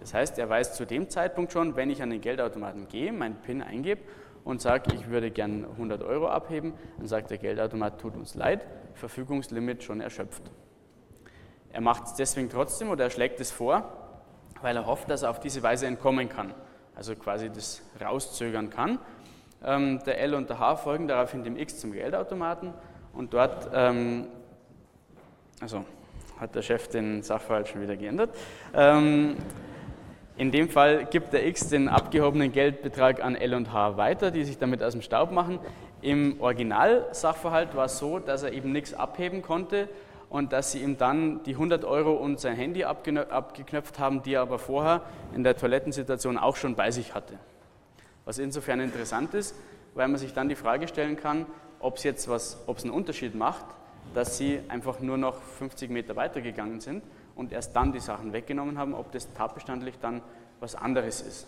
Das 0.02 0.16
heißt, 0.16 0.40
er 0.40 0.50
weiß 0.50 0.74
zu 0.74 0.86
dem 0.86 1.10
Zeitpunkt 1.10 1.54
schon, 1.54 1.76
wenn 1.76 1.92
ich 1.92 2.02
an 2.02 2.10
den 2.10 2.22
Geldautomaten 2.22 2.88
gehe, 2.88 3.14
meinen 3.14 3.36
PIN 3.36 3.62
eingebe 3.62 4.02
und 4.44 4.60
sage, 4.60 4.94
ich 4.96 5.10
würde 5.10 5.30
gern 5.30 5.64
100 5.64 6.02
Euro 6.02 6.28
abheben, 6.28 6.74
dann 6.98 7.08
sagt 7.08 7.30
der 7.30 7.38
Geldautomat, 7.38 8.02
tut 8.02 8.16
uns 8.16 8.34
leid, 8.34 8.66
Verfügungslimit 8.96 9.84
schon 9.84 10.02
erschöpft. 10.02 10.42
Er 11.72 11.82
macht 11.82 12.06
es 12.06 12.16
deswegen 12.16 12.50
trotzdem 12.50 12.90
oder 12.90 13.06
er 13.06 13.10
schlägt 13.12 13.40
es 13.40 13.52
vor, 13.52 13.94
weil 14.62 14.76
er 14.76 14.88
hofft, 14.88 15.10
dass 15.10 15.22
er 15.22 15.30
auf 15.30 15.40
diese 15.40 15.62
Weise 15.62 15.86
entkommen 15.86 16.28
kann, 16.28 16.56
also 16.96 17.16
quasi 17.16 17.52
das 17.52 17.84
rauszögern 18.02 18.72
kann. 18.72 18.98
Ähm, 19.64 20.00
der 20.04 20.20
L 20.20 20.34
und 20.34 20.50
der 20.50 20.58
H 20.58 20.78
folgen 20.78 21.08
daraufhin 21.08 21.44
dem 21.44 21.56
X 21.56 21.80
zum 21.80 21.92
Geldautomaten 21.92 22.74
und 23.14 23.36
dort, 23.36 23.70
ähm, 23.72 24.26
also 25.62 25.86
hat 26.40 26.56
der 26.56 26.64
Chef 26.64 26.88
den 26.88 27.22
Sachverhalt 27.22 27.68
schon 27.68 27.82
wieder 27.82 27.96
geändert. 27.96 28.36
Ähm, 28.74 29.38
in 30.42 30.50
dem 30.50 30.70
Fall 30.70 31.06
gibt 31.06 31.34
der 31.34 31.46
X 31.46 31.70
den 31.70 31.88
abgehobenen 31.88 32.52
Geldbetrag 32.52 33.24
an 33.24 33.36
L 33.36 33.54
und 33.54 33.72
H 33.72 33.96
weiter, 33.98 34.32
die 34.32 34.44
sich 34.44 34.58
damit 34.58 34.82
aus 34.82 34.94
dem 34.94 35.04
Staub 35.04 35.32
machen. 35.32 35.60
Im 36.02 36.42
Original-Sachverhalt 36.42 37.76
war 37.76 37.86
es 37.86 38.00
so, 38.00 38.18
dass 38.18 38.42
er 38.42 38.52
eben 38.52 38.72
nichts 38.72 38.96
abheben 38.96 39.44
konnte 39.44 39.88
und 40.32 40.52
dass 40.52 40.72
sie 40.72 40.80
ihm 40.80 40.98
dann 40.98 41.44
die 41.44 41.54
100 41.54 41.86
Euro 41.86 42.14
und 42.14 42.40
sein 42.40 42.56
Handy 42.56 42.84
abgeknöpft 42.86 44.00
haben, 44.00 44.24
die 44.24 44.34
er 44.34 44.42
aber 44.42 44.58
vorher 44.58 45.04
in 45.36 45.44
der 45.44 45.56
Toilettensituation 45.56 46.40
auch 46.40 46.56
schon 46.56 46.74
bei 46.74 46.90
sich 46.90 47.14
hatte. 47.14 47.36
Was 48.26 48.40
insofern 48.40 48.80
interessant 48.80 49.36
ist, 49.36 49.54
weil 49.94 50.08
man 50.08 50.18
sich 50.18 50.34
dann 50.34 50.50
die 50.50 50.56
Frage 50.56 50.88
stellen 50.88 51.18
kann, 51.18 51.46
ob 51.80 51.98
es 51.98 52.04
jetzt 52.04 52.28
was, 52.28 52.58
ob 52.66 52.80
es 52.80 52.84
einen 52.84 52.94
Unterschied 52.94 53.36
macht, 53.36 53.66
dass 54.16 54.40
sie 54.40 54.60
einfach 54.70 55.02
nur 55.02 55.20
noch 55.20 55.40
50 55.60 55.92
Meter 55.92 56.16
weitergegangen 56.16 56.80
sind 56.80 57.04
und 57.42 57.52
erst 57.52 57.76
dann 57.76 57.92
die 57.92 58.00
Sachen 58.00 58.34
weggenommen 58.34 58.78
haben, 58.78 58.94
ob 58.94 59.12
das 59.12 59.34
tatbestandlich 59.34 59.96
dann 60.00 60.22
was 60.60 60.76
anderes 60.76 61.22
ist. 61.22 61.48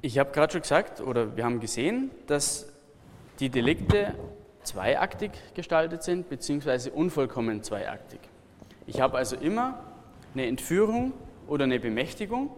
Ich 0.00 0.18
habe 0.18 0.32
gerade 0.32 0.52
schon 0.52 0.62
gesagt, 0.62 1.02
oder 1.02 1.36
wir 1.36 1.44
haben 1.44 1.60
gesehen, 1.60 2.10
dass 2.26 2.66
die 3.38 3.50
Delikte 3.50 4.14
zweiaktig 4.62 5.30
gestaltet 5.54 6.02
sind, 6.02 6.30
beziehungsweise 6.30 6.90
unvollkommen 6.90 7.62
zweiaktig. 7.62 8.20
Ich 8.86 9.02
habe 9.02 9.18
also 9.18 9.36
immer 9.36 9.78
eine 10.32 10.46
Entführung 10.46 11.12
oder 11.46 11.64
eine 11.64 11.78
Bemächtigung, 11.80 12.48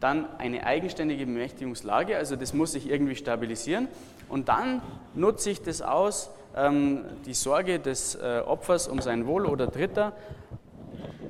dann 0.00 0.26
eine 0.38 0.64
eigenständige 0.64 1.26
Bemächtigungslage, 1.26 2.16
also 2.16 2.34
das 2.34 2.54
muss 2.54 2.72
sich 2.72 2.88
irgendwie 2.88 3.14
stabilisieren 3.14 3.88
und 4.30 4.48
dann 4.48 4.80
nutze 5.14 5.50
ich 5.50 5.60
das 5.60 5.82
aus, 5.82 6.30
ähm, 6.56 7.04
die 7.24 7.34
Sorge 7.34 7.78
des 7.78 8.14
äh, 8.14 8.42
Opfers 8.46 8.88
um 8.88 9.00
sein 9.00 9.26
Wohl 9.26 9.46
oder 9.46 9.66
Dritter, 9.66 10.12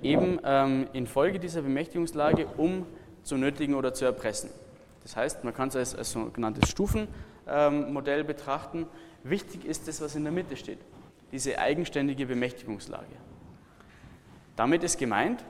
eben 0.02 0.40
ähm, 0.44 0.88
infolge 0.92 1.38
dieser 1.38 1.62
Bemächtigungslage, 1.62 2.46
um 2.56 2.86
zu 3.22 3.36
nötigen 3.36 3.74
oder 3.74 3.94
zu 3.94 4.04
erpressen. 4.04 4.50
Das 5.02 5.16
heißt, 5.16 5.44
man 5.44 5.54
kann 5.54 5.68
es 5.68 5.76
als, 5.76 5.94
als 5.94 6.12
sogenanntes 6.12 6.68
Stufen 6.70 7.08
ähm, 7.48 7.94
betrachten. 7.94 8.86
Wichtig 9.24 9.64
ist 9.64 9.88
das, 9.88 10.00
was 10.00 10.14
in 10.14 10.24
der 10.24 10.32
Mitte 10.32 10.56
steht, 10.56 10.78
diese 11.30 11.58
eigenständige 11.58 12.26
Bemächtigungslage. 12.26 13.06
Damit 14.56 14.82
ist 14.82 14.98
gemeint, 14.98 15.44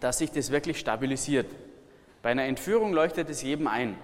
dass 0.00 0.18
sich 0.18 0.30
das 0.30 0.50
wirklich 0.50 0.78
stabilisiert. 0.78 1.46
Bei 2.22 2.30
einer 2.30 2.44
Entführung 2.44 2.92
leuchtet 2.92 3.30
es 3.30 3.42
jedem 3.42 3.66
ein. 3.66 3.96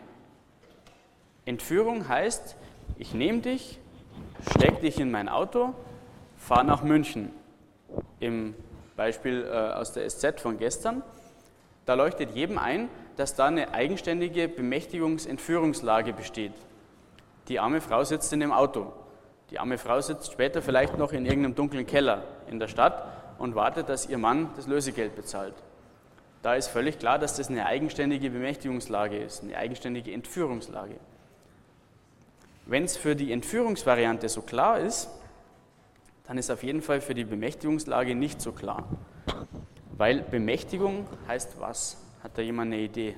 Entführung 1.45 2.09
heißt, 2.09 2.56
ich 2.99 3.14
nehme 3.14 3.40
dich, 3.40 3.78
stecke 4.50 4.80
dich 4.80 5.00
in 5.00 5.11
mein 5.11 5.28
Auto, 5.28 5.75
fahre 6.37 6.64
nach 6.64 6.82
München. 6.82 7.30
Im 8.20 8.54
Beispiel 8.96 9.44
äh, 9.44 9.75
aus 9.75 9.92
der 9.92 10.08
SZ 10.08 10.40
von 10.40 10.58
gestern, 10.58 11.02
da 11.85 11.94
leuchtet 11.94 12.35
jedem 12.35 12.58
ein, 12.58 12.88
dass 13.16 13.35
da 13.35 13.46
eine 13.46 13.73
eigenständige 13.73 14.49
Bemächtigungsentführungslage 14.49 16.12
besteht. 16.12 16.52
Die 17.49 17.61
arme 17.61 17.80
Frau 17.80 18.04
sitzt 18.04 18.32
in 18.32 18.40
dem 18.40 18.52
Auto. 18.52 18.92
Die 19.50 19.58
arme 19.58 19.78
Frau 19.78 20.00
sitzt 20.00 20.32
später 20.32 20.62
vielleicht 20.62 20.99
noch 20.99 21.12
in 21.12 21.25
irgendeinem 21.25 21.54
dunklen 21.54 21.87
Keller 21.87 22.25
in 22.49 22.58
der 22.58 22.66
Stadt 22.66 23.06
und 23.38 23.54
wartet, 23.54 23.88
dass 23.88 24.08
ihr 24.08 24.18
Mann 24.18 24.50
das 24.56 24.66
Lösegeld 24.66 25.14
bezahlt. 25.14 25.54
Da 26.42 26.54
ist 26.54 26.68
völlig 26.68 26.99
klar, 26.99 27.18
dass 27.18 27.37
das 27.37 27.49
eine 27.49 27.66
eigenständige 27.66 28.30
Bemächtigungslage 28.30 29.18
ist, 29.18 29.42
eine 29.42 29.56
eigenständige 29.56 30.12
Entführungslage. 30.12 30.96
Wenn 32.68 32.82
es 32.82 32.96
für 32.96 33.14
die 33.14 33.30
Entführungsvariante 33.30 34.28
so 34.28 34.42
klar 34.42 34.80
ist, 34.80 35.08
dann 36.25 36.37
ist 36.37 36.50
auf 36.50 36.64
jeden 36.64 36.82
Fall 36.82 37.00
für 37.00 37.14
die 37.14 37.25
Bemächtigungslage 37.25 38.16
nicht 38.16 38.40
so 38.40 38.50
klar. 38.50 38.88
Weil 39.96 40.23
Bemächtigung 40.23 41.06
heißt 41.28 41.61
was? 41.61 41.96
Hat 42.25 42.37
da 42.37 42.42
jemand 42.42 42.73
eine 42.73 42.82
Idee? 42.82 43.14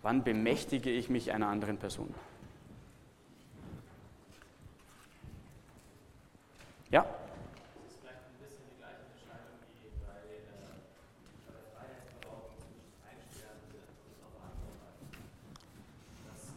Wann 0.00 0.24
bemächtige 0.24 0.88
ich 0.88 1.10
mich 1.10 1.32
einer 1.32 1.48
anderen 1.48 1.76
Person? 1.76 2.14
Ja? 6.90 7.04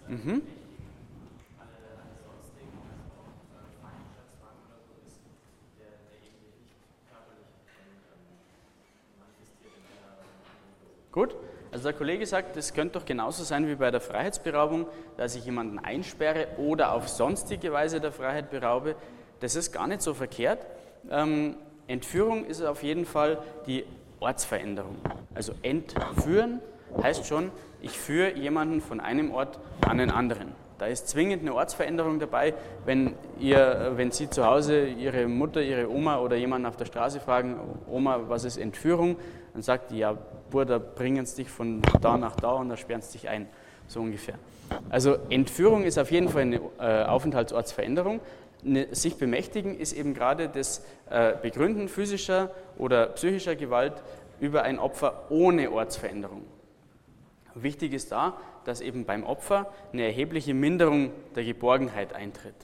Mhm. 0.08 0.59
Gut, 11.12 11.36
also 11.72 11.84
der 11.84 11.94
Kollege 11.94 12.26
sagt, 12.26 12.56
das 12.56 12.74
könnte 12.74 13.00
doch 13.00 13.06
genauso 13.06 13.44
sein 13.44 13.68
wie 13.68 13.76
bei 13.76 13.92
der 13.92 14.02
Freiheitsberaubung, 14.02 14.88
dass 15.18 15.36
ich 15.36 15.46
jemanden 15.46 15.80
einsperre 15.80 16.48
oder 16.58 16.94
auf 16.94 17.08
sonstige 17.08 17.72
Weise 17.72 18.00
der 18.00 18.12
Freiheit 18.12 18.50
beraube. 18.50 18.96
Das 19.40 19.56
ist 19.56 19.72
gar 19.72 19.88
nicht 19.88 20.02
so 20.02 20.14
verkehrt. 20.14 20.66
Ähm, 21.10 21.56
Entführung 21.88 22.46
ist 22.46 22.62
auf 22.62 22.84
jeden 22.84 23.06
Fall 23.06 23.42
die 23.66 23.86
Ortsveränderung. 24.20 24.98
Also 25.34 25.54
entführen 25.64 26.60
heißt 27.02 27.26
schon, 27.26 27.52
ich 27.82 27.98
führe 27.98 28.36
jemanden 28.36 28.82
von 28.82 29.00
einem 29.00 29.32
Ort 29.32 29.60
an 29.88 29.98
den 29.98 30.12
anderen. 30.12 30.54
Da 30.80 30.86
ist 30.86 31.10
zwingend 31.10 31.42
eine 31.42 31.54
Ortsveränderung 31.54 32.20
dabei, 32.20 32.54
wenn, 32.86 33.14
ihr, 33.38 33.92
wenn 33.96 34.12
Sie 34.12 34.30
zu 34.30 34.46
Hause 34.46 34.88
Ihre 34.88 35.28
Mutter, 35.28 35.62
Ihre 35.62 35.92
Oma 35.92 36.20
oder 36.20 36.38
jemanden 36.38 36.66
auf 36.66 36.78
der 36.78 36.86
Straße 36.86 37.20
fragen, 37.20 37.60
Oma, 37.92 38.22
was 38.30 38.46
ist 38.46 38.58
Entführung? 38.58 39.18
Dann 39.52 39.62
sagt 39.62 39.92
die, 39.92 39.98
ja, 39.98 40.18
Bruder, 40.50 40.80
bringen 40.80 41.26
sie 41.26 41.44
dich 41.44 41.52
von 41.52 41.82
da 42.00 42.18
nach 42.18 42.38
da 42.38 42.52
und 42.52 42.70
da 42.70 42.78
sperren 42.78 43.02
sie 43.02 43.12
dich 43.18 43.28
ein, 43.28 43.48
so 43.88 44.00
ungefähr. 44.00 44.36
Also 44.90 45.18
Entführung 45.30 45.84
ist 45.84 45.98
auf 45.98 46.12
jeden 46.12 46.30
Fall 46.30 46.44
eine 46.44 46.62
äh, 46.80 47.04
Aufenthaltsortsveränderung. 47.04 48.22
Eine, 48.66 48.96
sich 48.96 49.18
bemächtigen 49.18 49.78
ist 49.78 49.92
eben 49.92 50.14
gerade 50.14 50.48
das 50.48 50.86
äh, 51.10 51.34
Begründen 51.42 51.90
physischer 51.90 52.52
oder 52.78 53.08
psychischer 53.08 53.58
Gewalt 53.58 54.02
über 54.40 54.64
ein 54.64 54.80
Opfer 54.80 55.26
ohne 55.30 55.72
Ortsveränderung. 55.72 56.44
Wichtig 57.56 57.94
ist 57.94 58.12
da, 58.12 58.38
dass 58.66 58.82
eben 58.82 59.06
beim 59.06 59.24
Opfer 59.24 59.72
eine 59.92 60.04
erhebliche 60.04 60.54
Minderung 60.54 61.12
der 61.36 61.44
Geborgenheit 61.44 62.14
eintritt. 62.14 62.56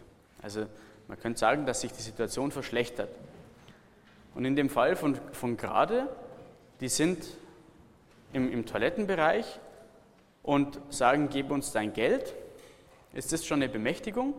Also 0.41 0.65
man 1.07 1.19
könnte 1.19 1.39
sagen, 1.39 1.65
dass 1.65 1.81
sich 1.81 1.91
die 1.91 2.01
Situation 2.01 2.51
verschlechtert. 2.51 3.09
Und 4.35 4.45
in 4.45 4.55
dem 4.55 4.69
Fall 4.69 4.95
von, 4.95 5.15
von 5.31 5.57
Grade, 5.57 6.07
die 6.81 6.89
sind 6.89 7.25
im, 8.33 8.51
im 8.51 8.65
Toilettenbereich 8.65 9.59
und 10.43 10.79
sagen, 10.89 11.29
gib 11.31 11.51
uns 11.51 11.71
dein 11.71 11.93
Geld. 11.93 12.35
Ist 13.13 13.31
das 13.31 13.45
schon 13.45 13.61
eine 13.61 13.71
Bemächtigung? 13.71 14.33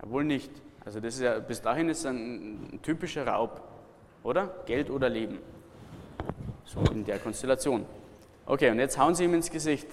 Ja, 0.00 0.10
wohl 0.10 0.24
nicht. 0.24 0.50
Also 0.84 1.00
das 1.00 1.14
ist 1.14 1.20
ja, 1.20 1.38
bis 1.38 1.60
dahin 1.60 1.88
ist 1.88 2.06
ein, 2.06 2.74
ein 2.74 2.82
typischer 2.82 3.26
Raub, 3.26 3.60
oder? 4.22 4.62
Geld 4.66 4.88
oder 4.88 5.08
Leben. 5.08 5.38
So 6.72 6.80
in 6.90 7.04
der 7.04 7.18
Konstellation. 7.18 7.84
Okay, 8.46 8.70
und 8.70 8.78
jetzt 8.78 8.96
hauen 8.96 9.14
sie 9.14 9.24
ihm 9.24 9.34
ins 9.34 9.50
Gesicht, 9.50 9.86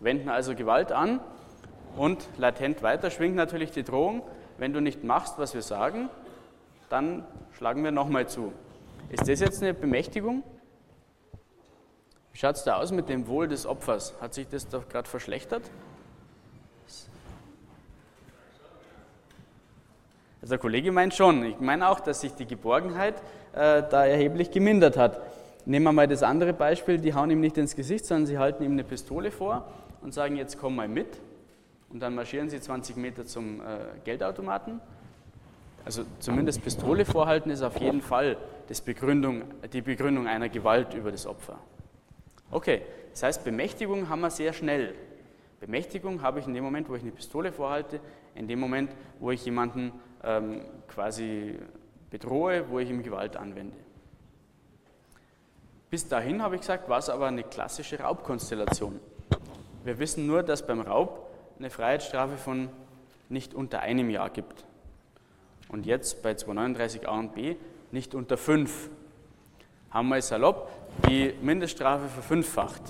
wenden 0.00 0.28
also 0.28 0.56
Gewalt 0.56 0.90
an 0.90 1.20
und 1.96 2.28
latent 2.38 2.82
weiter 2.82 3.10
schwingt 3.10 3.36
natürlich 3.36 3.70
die 3.70 3.84
Drohung, 3.84 4.22
wenn 4.56 4.72
du 4.72 4.80
nicht 4.80 5.04
machst, 5.04 5.38
was 5.38 5.54
wir 5.54 5.62
sagen, 5.62 6.10
dann 6.88 7.24
schlagen 7.56 7.84
wir 7.84 7.92
nochmal 7.92 8.28
zu. 8.28 8.52
Ist 9.10 9.28
das 9.28 9.38
jetzt 9.38 9.62
eine 9.62 9.74
Bemächtigung? 9.74 10.42
Wie 12.32 12.38
schaut 12.38 12.56
es 12.56 12.64
da 12.64 12.78
aus 12.78 12.90
mit 12.90 13.08
dem 13.08 13.28
Wohl 13.28 13.46
des 13.46 13.64
Opfers? 13.64 14.14
Hat 14.20 14.34
sich 14.34 14.48
das 14.48 14.68
doch 14.68 14.88
gerade 14.88 15.08
verschlechtert? 15.08 15.62
Also 20.40 20.54
der 20.54 20.58
Kollege 20.58 20.90
meint 20.90 21.14
schon. 21.14 21.44
Ich 21.44 21.60
meine 21.60 21.88
auch, 21.88 22.00
dass 22.00 22.22
sich 22.22 22.34
die 22.34 22.46
Geborgenheit 22.46 23.14
äh, 23.52 23.82
da 23.88 24.04
erheblich 24.04 24.50
gemindert 24.50 24.96
hat. 24.96 25.20
Nehmen 25.68 25.84
wir 25.84 25.92
mal 25.92 26.08
das 26.08 26.22
andere 26.22 26.54
Beispiel, 26.54 26.96
die 26.96 27.12
hauen 27.12 27.30
ihm 27.30 27.40
nicht 27.40 27.58
ins 27.58 27.76
Gesicht, 27.76 28.06
sondern 28.06 28.24
sie 28.24 28.38
halten 28.38 28.64
ihm 28.64 28.72
eine 28.72 28.84
Pistole 28.84 29.30
vor 29.30 29.70
und 30.00 30.14
sagen, 30.14 30.36
jetzt 30.36 30.58
komm 30.58 30.76
mal 30.76 30.88
mit. 30.88 31.20
Und 31.90 32.00
dann 32.00 32.14
marschieren 32.14 32.48
sie 32.48 32.58
20 32.58 32.96
Meter 32.96 33.26
zum 33.26 33.60
äh, 33.60 33.64
Geldautomaten. 34.02 34.80
Also 35.84 36.04
zumindest 36.20 36.64
Pistole 36.64 37.04
vorhalten 37.04 37.50
ist 37.50 37.60
auf 37.60 37.78
jeden 37.82 38.00
Fall 38.00 38.38
Begründung, 38.86 39.42
die 39.70 39.82
Begründung 39.82 40.26
einer 40.26 40.48
Gewalt 40.48 40.94
über 40.94 41.12
das 41.12 41.26
Opfer. 41.26 41.58
Okay, 42.50 42.80
das 43.10 43.22
heißt, 43.24 43.44
Bemächtigung 43.44 44.08
haben 44.08 44.22
wir 44.22 44.30
sehr 44.30 44.54
schnell. 44.54 44.94
Bemächtigung 45.60 46.22
habe 46.22 46.40
ich 46.40 46.46
in 46.46 46.54
dem 46.54 46.64
Moment, 46.64 46.88
wo 46.88 46.94
ich 46.94 47.02
eine 47.02 47.12
Pistole 47.12 47.52
vorhalte, 47.52 48.00
in 48.34 48.48
dem 48.48 48.58
Moment, 48.58 48.90
wo 49.20 49.32
ich 49.32 49.44
jemanden 49.44 49.92
ähm, 50.24 50.62
quasi 50.86 51.58
bedrohe, 52.08 52.70
wo 52.70 52.78
ich 52.78 52.88
ihm 52.88 53.02
Gewalt 53.02 53.36
anwende. 53.36 53.76
Bis 55.90 56.06
dahin 56.06 56.42
habe 56.42 56.56
ich 56.56 56.60
gesagt, 56.60 56.88
war 56.88 56.98
es 56.98 57.08
aber 57.08 57.28
eine 57.28 57.42
klassische 57.42 57.98
Raubkonstellation. 58.00 59.00
Wir 59.84 59.98
wissen 59.98 60.26
nur, 60.26 60.42
dass 60.42 60.66
beim 60.66 60.82
Raub 60.82 61.30
eine 61.58 61.70
Freiheitsstrafe 61.70 62.36
von 62.36 62.68
nicht 63.30 63.54
unter 63.54 63.80
einem 63.80 64.10
Jahr 64.10 64.28
gibt. 64.28 64.64
Und 65.70 65.86
jetzt 65.86 66.22
bei 66.22 66.32
239a 66.32 67.08
und 67.08 67.34
b 67.34 67.56
nicht 67.90 68.14
unter 68.14 68.36
fünf. 68.36 68.90
Haben 69.90 70.08
wir 70.08 70.20
salopp 70.20 70.70
die 71.08 71.32
Mindeststrafe 71.40 72.08
verfünffacht. 72.08 72.82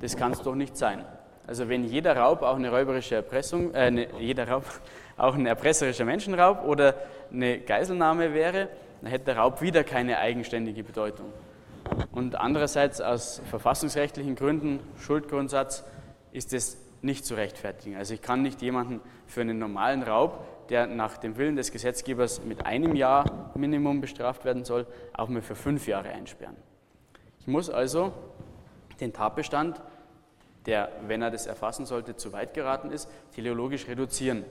Das 0.00 0.14
kann 0.14 0.32
es 0.32 0.42
doch 0.42 0.54
nicht 0.54 0.76
sein. 0.76 1.06
Also 1.46 1.70
wenn 1.70 1.84
jeder 1.84 2.14
Raub 2.14 2.42
auch 2.42 2.56
eine 2.56 2.70
räuberische 2.70 3.14
Erpressung, 3.14 3.72
äh, 3.72 3.90
ne, 3.90 4.08
jeder 4.18 4.46
Raub 4.46 4.64
auch 5.16 5.34
ein 5.34 5.46
erpresserischer 5.46 6.04
Menschenraub 6.04 6.64
oder 6.64 6.94
eine 7.32 7.60
Geiselnahme 7.60 8.34
wäre, 8.34 8.68
dann 9.00 9.10
hätte 9.10 9.26
der 9.26 9.38
Raub 9.38 9.62
wieder 9.62 9.84
keine 9.84 10.18
eigenständige 10.18 10.84
Bedeutung. 10.84 11.32
Und 12.12 12.36
andererseits 12.36 13.00
aus 13.00 13.40
verfassungsrechtlichen 13.50 14.34
Gründen, 14.34 14.80
Schuldgrundsatz, 14.98 15.84
ist 16.32 16.52
es 16.52 16.78
nicht 17.02 17.24
zu 17.24 17.34
rechtfertigen. 17.34 17.96
Also 17.96 18.14
ich 18.14 18.22
kann 18.22 18.42
nicht 18.42 18.62
jemanden 18.62 19.00
für 19.26 19.40
einen 19.40 19.58
normalen 19.58 20.02
Raub, 20.02 20.68
der 20.68 20.86
nach 20.86 21.16
dem 21.16 21.36
Willen 21.36 21.56
des 21.56 21.72
Gesetzgebers 21.72 22.44
mit 22.44 22.66
einem 22.66 22.94
Jahr 22.94 23.52
Minimum 23.54 24.00
bestraft 24.00 24.44
werden 24.44 24.64
soll, 24.64 24.86
auch 25.14 25.28
mal 25.28 25.42
für 25.42 25.54
fünf 25.54 25.86
Jahre 25.86 26.10
einsperren. 26.10 26.56
Ich 27.40 27.46
muss 27.46 27.70
also 27.70 28.12
den 29.00 29.12
Tatbestand, 29.12 29.80
der, 30.66 30.90
wenn 31.06 31.22
er 31.22 31.30
das 31.30 31.46
erfassen 31.46 31.86
sollte, 31.86 32.16
zu 32.16 32.32
weit 32.32 32.52
geraten 32.52 32.90
ist, 32.90 33.08
teleologisch 33.34 33.88
reduzieren. 33.88 34.44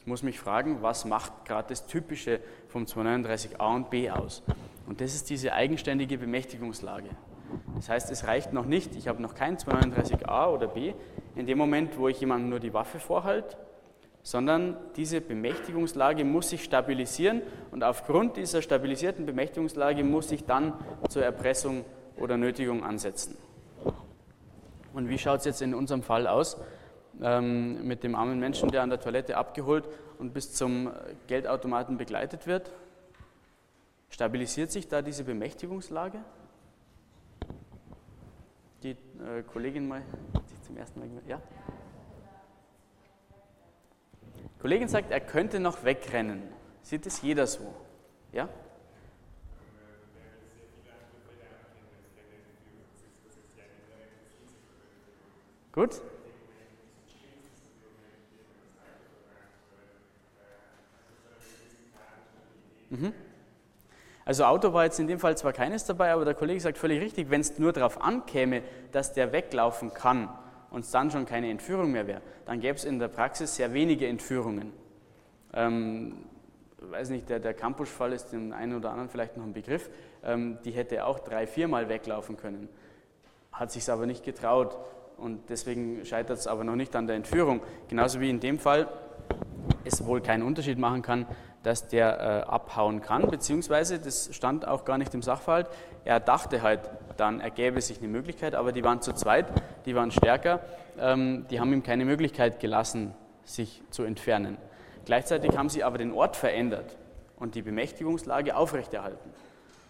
Ich 0.00 0.06
muss 0.06 0.22
mich 0.22 0.38
fragen, 0.38 0.82
was 0.82 1.04
macht 1.04 1.44
gerade 1.44 1.68
das 1.70 1.86
Typische 1.86 2.40
vom 2.68 2.84
239a 2.84 3.74
und 3.74 3.90
b 3.90 4.10
aus? 4.10 4.42
Und 4.86 5.00
das 5.00 5.14
ist 5.14 5.30
diese 5.30 5.52
eigenständige 5.52 6.18
Bemächtigungslage. 6.18 7.08
Das 7.74 7.88
heißt, 7.88 8.10
es 8.10 8.26
reicht 8.26 8.52
noch 8.52 8.66
nicht, 8.66 8.96
ich 8.96 9.08
habe 9.08 9.20
noch 9.20 9.34
kein 9.34 9.56
239a 9.56 10.48
oder 10.48 10.68
b, 10.68 10.94
in 11.34 11.46
dem 11.46 11.58
Moment, 11.58 11.98
wo 11.98 12.08
ich 12.08 12.20
jemandem 12.20 12.50
nur 12.50 12.60
die 12.60 12.72
Waffe 12.72 12.98
vorhalte, 12.98 13.56
sondern 14.22 14.76
diese 14.96 15.20
Bemächtigungslage 15.20 16.24
muss 16.24 16.50
sich 16.50 16.64
stabilisieren 16.64 17.42
und 17.70 17.84
aufgrund 17.84 18.36
dieser 18.36 18.62
stabilisierten 18.62 19.26
Bemächtigungslage 19.26 20.02
muss 20.02 20.32
ich 20.32 20.44
dann 20.44 20.72
zur 21.08 21.22
Erpressung 21.22 21.84
oder 22.16 22.36
Nötigung 22.36 22.82
ansetzen. 22.82 23.36
Und 24.94 25.08
wie 25.08 25.18
schaut 25.18 25.40
es 25.40 25.44
jetzt 25.44 25.62
in 25.62 25.74
unserem 25.74 26.02
Fall 26.02 26.26
aus 26.26 26.56
ähm, 27.22 27.86
mit 27.86 28.02
dem 28.02 28.14
armen 28.14 28.40
Menschen, 28.40 28.70
der 28.70 28.82
an 28.82 28.88
der 28.88 28.98
Toilette 28.98 29.36
abgeholt 29.36 29.84
und 30.18 30.32
bis 30.32 30.54
zum 30.54 30.90
Geldautomaten 31.26 31.98
begleitet 31.98 32.46
wird? 32.46 32.70
Stabilisiert 34.16 34.72
sich 34.72 34.88
da 34.88 35.02
diese 35.02 35.24
Bemächtigungslage? 35.24 36.24
Die 38.82 38.92
äh, 38.92 39.42
Kollegin 39.46 39.86
mal, 39.86 40.00
sich 40.46 40.62
zum 40.62 40.78
ersten 40.78 41.00
Mal, 41.00 41.10
ja? 41.28 41.38
Die 44.54 44.58
Kollegin 44.58 44.88
sagt, 44.88 45.10
er 45.10 45.20
könnte 45.20 45.60
noch 45.60 45.84
wegrennen. 45.84 46.44
Sieht 46.80 47.04
es 47.04 47.20
jeder 47.20 47.46
so? 47.46 47.74
Ja? 48.32 48.48
Gut? 55.72 56.00
Mhm. 62.88 63.12
Also 64.26 64.44
Auto 64.44 64.72
war 64.72 64.84
jetzt 64.84 64.98
in 64.98 65.06
dem 65.06 65.20
Fall 65.20 65.36
zwar 65.36 65.52
keines 65.52 65.84
dabei, 65.84 66.12
aber 66.12 66.24
der 66.24 66.34
Kollege 66.34 66.60
sagt 66.60 66.78
völlig 66.78 67.00
richtig, 67.00 67.30
wenn 67.30 67.40
es 67.40 67.60
nur 67.60 67.72
darauf 67.72 68.02
ankäme, 68.02 68.62
dass 68.90 69.12
der 69.12 69.30
weglaufen 69.32 69.94
kann 69.94 70.28
und 70.70 70.80
es 70.80 70.90
dann 70.90 71.12
schon 71.12 71.26
keine 71.26 71.48
Entführung 71.48 71.92
mehr 71.92 72.08
wäre, 72.08 72.22
dann 72.44 72.58
gäbe 72.58 72.74
es 72.74 72.84
in 72.84 72.98
der 72.98 73.06
Praxis 73.06 73.54
sehr 73.54 73.72
wenige 73.72 74.08
Entführungen. 74.08 74.72
Ähm, 75.54 76.24
weiß 76.80 77.10
nicht, 77.10 77.28
der, 77.28 77.38
der 77.38 77.54
Campus-Fall 77.54 78.12
ist 78.12 78.32
dem 78.32 78.52
einen 78.52 78.76
oder 78.76 78.90
anderen 78.90 79.08
vielleicht 79.08 79.36
noch 79.36 79.44
ein 79.44 79.52
Begriff, 79.52 79.88
ähm, 80.24 80.58
die 80.64 80.72
hätte 80.72 81.06
auch 81.06 81.20
drei, 81.20 81.46
viermal 81.46 81.88
weglaufen 81.88 82.36
können, 82.36 82.68
hat 83.52 83.70
sich 83.70 83.88
aber 83.88 84.06
nicht 84.06 84.24
getraut 84.24 84.76
und 85.18 85.50
deswegen 85.50 86.04
scheitert 86.04 86.38
es 86.40 86.48
aber 86.48 86.64
noch 86.64 86.74
nicht 86.74 86.96
an 86.96 87.06
der 87.06 87.14
Entführung. 87.14 87.60
Genauso 87.86 88.20
wie 88.20 88.28
in 88.28 88.40
dem 88.40 88.58
Fall 88.58 88.88
es 89.84 90.04
wohl 90.04 90.20
keinen 90.20 90.42
Unterschied 90.42 90.78
machen 90.78 91.02
kann, 91.02 91.26
dass 91.66 91.88
der 91.88 92.20
äh, 92.20 92.48
abhauen 92.48 93.00
kann, 93.00 93.28
beziehungsweise, 93.28 93.98
das 93.98 94.30
stand 94.32 94.68
auch 94.68 94.84
gar 94.84 94.98
nicht 94.98 95.12
im 95.14 95.22
Sachverhalt, 95.22 95.66
er 96.04 96.20
dachte 96.20 96.62
halt, 96.62 96.88
dann 97.16 97.40
ergäbe 97.40 97.80
sich 97.80 97.98
eine 97.98 98.06
Möglichkeit, 98.06 98.54
aber 98.54 98.70
die 98.70 98.84
waren 98.84 99.02
zu 99.02 99.12
zweit, 99.12 99.46
die 99.84 99.96
waren 99.96 100.12
stärker, 100.12 100.60
ähm, 100.96 101.44
die 101.50 101.58
haben 101.58 101.72
ihm 101.72 101.82
keine 101.82 102.04
Möglichkeit 102.04 102.60
gelassen, 102.60 103.14
sich 103.44 103.82
zu 103.90 104.04
entfernen. 104.04 104.58
Gleichzeitig 105.06 105.56
haben 105.56 105.68
sie 105.68 105.82
aber 105.82 105.98
den 105.98 106.12
Ort 106.12 106.36
verändert 106.36 106.96
und 107.34 107.56
die 107.56 107.62
Bemächtigungslage 107.62 108.54
aufrechterhalten. 108.54 109.30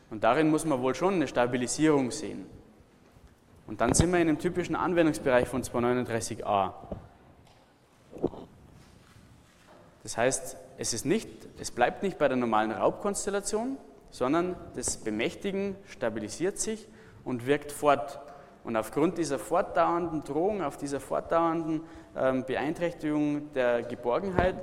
Und 0.08 0.24
darin 0.24 0.48
muss 0.48 0.64
man 0.64 0.80
wohl 0.80 0.94
schon 0.94 1.16
eine 1.16 1.28
Stabilisierung 1.28 2.10
sehen. 2.10 2.46
Und 3.66 3.82
dann 3.82 3.92
sind 3.92 4.10
wir 4.14 4.18
in 4.18 4.28
dem 4.28 4.38
typischen 4.38 4.76
Anwendungsbereich 4.76 5.46
von 5.46 5.62
239a. 5.62 6.70
Das 10.04 10.16
heißt, 10.16 10.56
es, 10.78 10.92
ist 10.92 11.06
nicht, 11.06 11.28
es 11.58 11.70
bleibt 11.70 12.02
nicht 12.02 12.18
bei 12.18 12.28
der 12.28 12.36
normalen 12.36 12.70
Raubkonstellation, 12.70 13.78
sondern 14.10 14.56
das 14.74 14.98
Bemächtigen 14.98 15.76
stabilisiert 15.86 16.58
sich 16.58 16.88
und 17.24 17.46
wirkt 17.46 17.72
fort. 17.72 18.20
Und 18.64 18.76
aufgrund 18.76 19.18
dieser 19.18 19.38
fortdauernden 19.38 20.24
Drohung, 20.24 20.62
auf 20.62 20.76
dieser 20.76 21.00
fortdauernden 21.00 21.82
ähm, 22.16 22.44
Beeinträchtigung 22.44 23.52
der 23.52 23.82
Geborgenheit, 23.82 24.56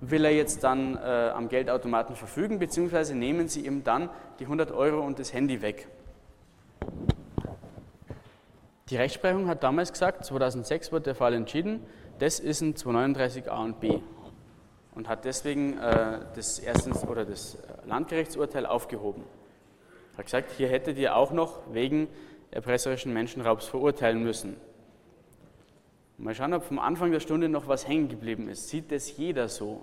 will 0.00 0.24
er 0.24 0.32
jetzt 0.32 0.62
dann 0.64 0.96
äh, 0.96 1.30
am 1.34 1.48
Geldautomaten 1.48 2.16
verfügen, 2.16 2.58
beziehungsweise 2.58 3.14
nehmen 3.14 3.48
sie 3.48 3.66
ihm 3.66 3.84
dann 3.84 4.10
die 4.38 4.44
100 4.44 4.72
Euro 4.72 5.00
und 5.00 5.18
das 5.18 5.32
Handy 5.32 5.62
weg. 5.62 5.88
Die 8.90 8.96
Rechtsprechung 8.96 9.48
hat 9.48 9.62
damals 9.62 9.92
gesagt, 9.92 10.24
2006 10.24 10.92
wurde 10.92 11.04
der 11.04 11.14
Fall 11.14 11.34
entschieden, 11.34 11.84
das 12.18 12.38
ist 12.38 12.60
ein 12.60 12.74
239a 12.74 13.64
und 13.64 13.80
b 13.80 14.00
und 14.96 15.08
hat 15.08 15.26
deswegen 15.26 15.78
äh, 15.78 16.20
das, 16.34 16.58
erstens, 16.58 17.06
oder 17.06 17.24
das 17.24 17.58
Landgerichtsurteil 17.86 18.66
aufgehoben. 18.66 19.22
Er 20.14 20.18
hat 20.18 20.24
gesagt, 20.24 20.50
hier 20.56 20.68
hättet 20.68 20.96
ihr 20.98 21.14
auch 21.14 21.30
noch 21.30 21.60
wegen 21.70 22.08
erpresserischen 22.50 23.12
Menschenraubs 23.12 23.66
verurteilen 23.66 24.24
müssen. 24.24 24.56
Mal 26.16 26.34
schauen, 26.34 26.54
ob 26.54 26.64
vom 26.64 26.78
Anfang 26.78 27.12
der 27.12 27.20
Stunde 27.20 27.50
noch 27.50 27.68
was 27.68 27.86
hängen 27.86 28.08
geblieben 28.08 28.48
ist. 28.48 28.70
Sieht 28.70 28.90
das 28.90 29.18
jeder 29.18 29.48
so? 29.48 29.82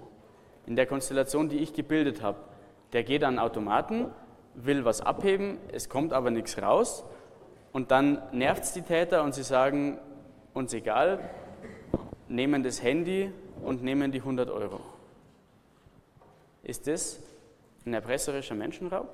In 0.65 0.75
der 0.75 0.87
Konstellation, 0.87 1.47
die 1.47 1.57
ich 1.57 1.73
gebildet 1.73 2.23
habe, 2.23 2.39
der 2.93 3.03
geht 3.03 3.23
an 3.23 3.37
Automaten, 3.37 4.07
will 4.55 4.83
was 4.83 5.01
abheben, 5.01 5.59
es 5.71 5.89
kommt 5.89 6.11
aber 6.11 6.31
nichts 6.31 6.59
raus 6.59 7.03
und 7.71 7.91
dann 7.91 8.21
nervt 8.31 8.63
es 8.63 8.73
die 8.73 8.81
Täter 8.81 9.23
und 9.23 9.35
sie 9.35 9.43
sagen, 9.43 9.99
uns 10.53 10.73
egal, 10.73 11.19
nehmen 12.27 12.63
das 12.63 12.81
Handy 12.81 13.31
und 13.63 13.83
nehmen 13.83 14.11
die 14.11 14.19
100 14.19 14.49
Euro. 14.49 14.79
Ist 16.63 16.87
das 16.87 17.19
ein 17.85 17.93
erpresserischer 17.93 18.55
Menschenraub? 18.55 19.13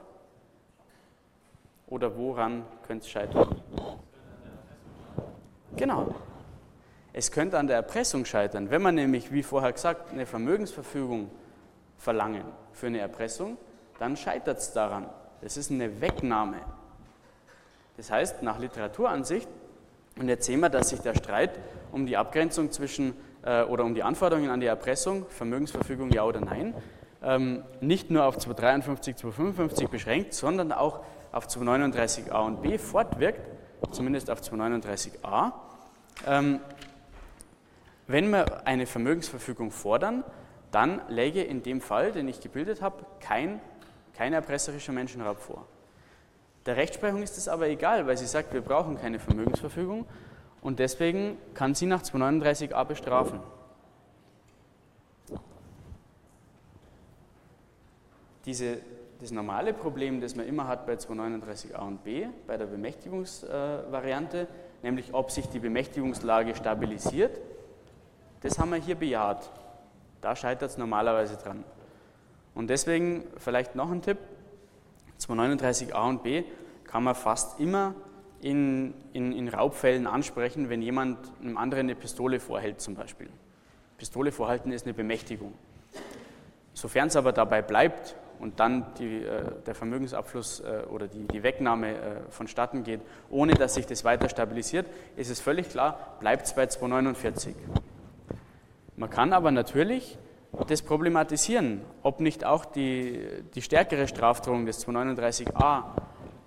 Oder 1.87 2.15
woran 2.15 2.63
könnte 2.85 3.05
es 3.05 3.09
scheitern? 3.09 3.61
Genau. 5.75 6.13
Es 7.11 7.31
könnte 7.31 7.57
an 7.57 7.65
der 7.65 7.77
Erpressung 7.77 8.23
scheitern. 8.25 8.69
Wenn 8.69 8.83
man 8.83 8.93
nämlich, 8.93 9.31
wie 9.31 9.41
vorher 9.41 9.73
gesagt, 9.73 10.11
eine 10.11 10.27
Vermögensverfügung 10.27 11.31
verlangen 11.97 12.43
für 12.71 12.87
eine 12.87 12.99
Erpressung, 12.99 13.57
dann 13.97 14.15
scheitert 14.15 14.59
es 14.59 14.71
daran. 14.71 15.09
Das 15.41 15.57
ist 15.57 15.71
eine 15.71 15.99
Wegnahme. 16.01 16.57
Das 17.97 18.11
heißt, 18.11 18.43
nach 18.43 18.59
Literaturansicht, 18.59 19.49
und 20.17 20.29
jetzt 20.29 20.45
sehen 20.45 20.59
wir, 20.59 20.69
dass 20.69 20.89
sich 20.89 20.99
der 20.99 21.15
Streit 21.15 21.59
um 21.91 22.05
die 22.05 22.15
Abgrenzung 22.15 22.71
zwischen 22.71 23.15
äh, 23.41 23.63
oder 23.63 23.83
um 23.85 23.95
die 23.95 24.03
Anforderungen 24.03 24.49
an 24.49 24.59
die 24.59 24.67
Erpressung, 24.67 25.25
Vermögensverfügung 25.29 26.11
ja 26.11 26.23
oder 26.23 26.41
nein, 26.41 26.75
nicht 27.81 28.11
nur 28.11 28.25
auf 28.25 28.37
253, 28.37 29.17
255 29.17 29.89
beschränkt, 29.89 30.33
sondern 30.33 30.71
auch 30.71 31.01
auf 31.31 31.47
239a 31.47 32.45
und 32.45 32.61
b 32.61 32.77
fortwirkt, 32.77 33.41
zumindest 33.91 34.29
auf 34.29 34.41
239a. 34.41 35.51
Ähm, 36.27 36.59
wenn 38.07 38.29
wir 38.31 38.65
eine 38.65 38.85
Vermögensverfügung 38.85 39.71
fordern, 39.71 40.23
dann 40.71 41.01
läge 41.09 41.43
in 41.43 41.61
dem 41.63 41.81
Fall, 41.81 42.11
den 42.11 42.27
ich 42.27 42.41
gebildet 42.41 42.81
habe, 42.81 43.05
kein, 43.19 43.59
kein 44.13 44.33
erpresserischer 44.33 44.93
Menschenraub 44.93 45.39
vor. 45.39 45.65
Der 46.65 46.75
Rechtsprechung 46.75 47.23
ist 47.23 47.37
es 47.37 47.47
aber 47.47 47.67
egal, 47.67 48.07
weil 48.07 48.17
sie 48.17 48.25
sagt, 48.25 48.53
wir 48.53 48.61
brauchen 48.61 48.97
keine 48.97 49.19
Vermögensverfügung 49.19 50.05
und 50.61 50.79
deswegen 50.79 51.37
kann 51.53 51.73
sie 51.73 51.85
nach 51.85 52.01
239a 52.01 52.83
bestrafen. 52.85 53.39
Diese, 58.49 58.79
das 59.21 59.29
normale 59.29 59.73
Problem, 59.73 60.21
das 60.21 60.35
man 60.35 60.47
immer 60.47 60.67
hat 60.67 60.87
bei 60.87 60.93
239a 60.93 61.77
und 61.85 62.03
b, 62.03 62.25
bei 62.47 62.57
der 62.57 62.65
Bemächtigungsvariante, 62.65 64.47
nämlich 64.81 65.13
ob 65.13 65.29
sich 65.29 65.47
die 65.49 65.59
Bemächtigungslage 65.59 66.55
stabilisiert, 66.55 67.39
das 68.41 68.57
haben 68.57 68.71
wir 68.71 68.79
hier 68.79 68.95
bejaht. 68.95 69.51
Da 70.21 70.35
scheitert 70.35 70.71
es 70.71 70.79
normalerweise 70.79 71.37
dran. 71.37 71.63
Und 72.55 72.71
deswegen 72.71 73.23
vielleicht 73.37 73.75
noch 73.75 73.91
ein 73.91 74.01
Tipp, 74.01 74.17
239a 75.19 76.09
und 76.09 76.23
b 76.23 76.43
kann 76.85 77.03
man 77.03 77.13
fast 77.13 77.59
immer 77.59 77.93
in, 78.41 78.95
in, 79.13 79.31
in 79.31 79.47
Raubfällen 79.47 80.07
ansprechen, 80.07 80.69
wenn 80.69 80.81
jemand 80.81 81.19
einem 81.39 81.59
anderen 81.59 81.85
eine 81.85 81.93
Pistole 81.93 82.39
vorhält 82.39 82.81
zum 82.81 82.95
Beispiel. 82.95 83.29
Pistole 83.99 84.31
vorhalten 84.31 84.71
ist 84.71 84.87
eine 84.87 84.95
Bemächtigung. 84.95 85.53
Sofern 86.73 87.09
es 87.09 87.15
aber 87.15 87.31
dabei 87.31 87.61
bleibt 87.61 88.15
und 88.39 88.59
dann 88.59 88.85
die, 88.97 89.23
äh, 89.23 89.43
der 89.65 89.75
Vermögensabfluss 89.75 90.61
äh, 90.61 90.85
oder 90.89 91.07
die, 91.07 91.27
die 91.27 91.43
Wegnahme 91.43 91.89
äh, 91.89 91.97
vonstatten 92.29 92.83
geht, 92.83 93.01
ohne 93.29 93.53
dass 93.53 93.75
sich 93.75 93.85
das 93.85 94.03
weiter 94.03 94.29
stabilisiert, 94.29 94.87
ist 95.15 95.29
es 95.29 95.39
völlig 95.39 95.69
klar, 95.69 96.15
bleibt 96.19 96.45
es 96.45 96.53
bei 96.53 96.65
249. 96.65 97.55
Man 98.95 99.09
kann 99.09 99.33
aber 99.33 99.51
natürlich 99.51 100.17
das 100.67 100.81
problematisieren, 100.81 101.81
ob 102.01 102.19
nicht 102.19 102.45
auch 102.45 102.65
die, 102.65 103.19
die 103.55 103.61
stärkere 103.61 104.07
Strafdrohung 104.07 104.65
des 104.65 104.85
239a 104.85 105.83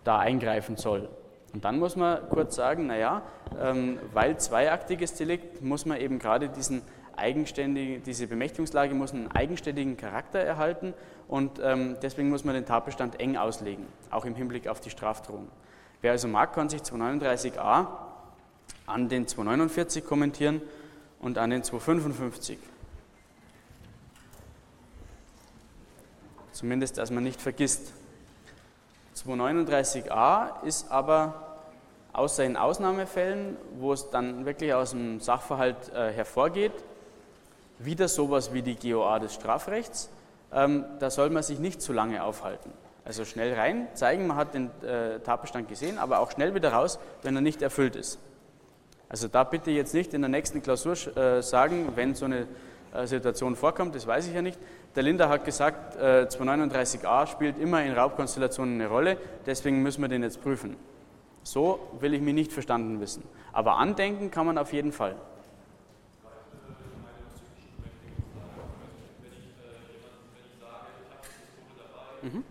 da 0.05 0.19
eingreifen 0.19 0.77
soll. 0.77 1.09
Und 1.55 1.65
dann 1.65 1.79
muss 1.79 1.97
man 1.97 2.29
kurz 2.31 2.57
sagen, 2.57 2.87
naja, 2.87 3.23
ähm, 3.61 3.99
weil 4.13 4.39
zweiaktiges 4.39 5.15
Delikt 5.15 5.63
muss 5.63 5.85
man 5.85 6.01
eben 6.01 6.19
gerade 6.19 6.49
diesen 6.49 6.83
eigenständigen, 7.23 8.03
diese 8.03 8.27
Bemächtigungslage 8.27 8.95
muss 8.95 9.13
einen 9.13 9.31
eigenständigen 9.31 9.97
Charakter 9.97 10.41
erhalten 10.41 10.93
und 11.29 11.61
ähm, 11.63 11.97
deswegen 12.03 12.29
muss 12.29 12.45
man 12.45 12.55
den 12.55 12.67
Tatbestand 12.67 13.21
eng 13.21 13.37
auslegen, 13.37 13.87
auch 14.11 14.25
im 14.25 14.35
Hinblick 14.35 14.69
auf 14.69 14.81
die 14.81 14.91
Strafdrohung. 14.91 15.49
Wer 16.03 16.13
also 16.13 16.29
mag, 16.29 16.53
kann 16.53 16.69
sich 16.69 16.83
239a 16.83 17.87
an 18.87 19.09
den 19.09 19.27
249 19.27 20.05
kommentieren 20.05 20.61
und 21.21 21.39
an 21.39 21.51
den 21.51 21.63
255. 21.63 22.59
Zumindest, 26.51 26.99
dass 26.99 27.11
man 27.11 27.25
nicht 27.25 27.41
vergisst. 27.41 27.93
239a 29.17 30.65
ist 30.65 30.91
aber 30.91 31.61
außer 32.13 32.45
in 32.45 32.57
Ausnahmefällen, 32.57 33.57
wo 33.79 33.93
es 33.93 34.11
dann 34.11 34.45
wirklich 34.45 34.75
aus 34.75 34.91
dem 34.91 35.21
Sachverhalt 35.21 35.93
äh, 35.95 36.13
hervorgeht, 36.13 36.73
wieder 37.85 38.09
sowas 38.09 38.53
wie 38.53 38.63
die 38.63 38.77
GOA 38.77 39.19
des 39.19 39.35
Strafrechts. 39.35 40.11
Ähm, 40.53 40.85
da 40.99 41.11
soll 41.11 41.31
man 41.31 41.43
sich 41.43 41.59
nicht 41.59 41.81
zu 41.81 41.93
lange 41.93 42.23
aufhalten. 42.23 42.73
Also 43.05 43.25
schnell 43.25 43.55
rein, 43.55 43.89
zeigen, 43.95 44.27
man 44.27 44.37
hat 44.37 44.55
den 44.55 44.71
äh, 44.83 45.19
Tatbestand 45.21 45.69
gesehen, 45.69 45.99
aber 45.99 46.21
auch 46.21 46.31
schnell 46.31 46.55
wieder 46.55 46.73
raus, 46.73 46.99
wenn 47.23 47.35
er 47.35 47.43
nicht 47.43 47.61
erfüllt 47.63 47.97
ist. 47.97 48.19
Also 49.09 49.29
da 49.29 49.45
bitte 49.45 49.71
jetzt 49.71 49.93
nicht 49.93 50.15
in 50.15 50.23
der 50.23 50.29
nächsten 50.29 50.63
Klausur 50.63 50.95
äh, 51.17 51.43
sagen, 51.43 51.93
wenn 51.97 52.15
so 52.15 52.27
eine 52.27 52.47
äh, 52.95 53.07
Situation 53.07 53.57
vorkommt, 53.57 53.95
das 53.95 54.07
weiß 54.07 54.29
ich 54.29 54.35
ja 54.35 54.43
nicht. 54.43 54.59
Der 54.95 55.03
Linder 55.03 55.29
hat 55.29 55.45
gesagt, 55.45 55.97
äh, 55.97 56.27
239a 56.29 57.27
spielt 57.27 57.59
immer 57.59 57.83
in 57.83 57.93
Raubkonstellationen 57.93 58.81
eine 58.81 58.89
Rolle, 58.89 59.17
deswegen 59.47 59.83
müssen 59.83 60.03
wir 60.03 60.09
den 60.09 60.23
jetzt 60.23 60.41
prüfen. 60.43 60.77
So 61.43 61.81
will 61.99 62.15
ich 62.15 62.21
mich 62.21 62.35
nicht 62.35 62.53
verstanden 62.53 63.01
wissen. 63.01 63.25
Aber 63.53 63.79
andenken 63.79 64.31
kann 64.31 64.47
man 64.47 64.59
auf 64.59 64.73
jeden 64.73 64.93
Fall. 64.93 65.17
Mhm. 72.23 72.45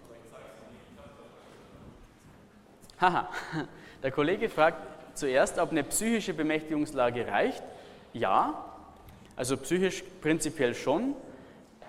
Haha, 3.00 3.30
der 4.04 4.12
Kollege 4.12 4.50
fragt 4.50 5.18
zuerst, 5.18 5.58
ob 5.60 5.72
eine 5.72 5.84
psychische 5.84 6.34
Bemächtigungslage 6.34 7.28
reicht. 7.28 7.64
Ja, 8.14 8.66
also 9.36 9.58
psychisch 9.58 10.04
prinzipiell 10.22 10.76
schon. 10.76 11.16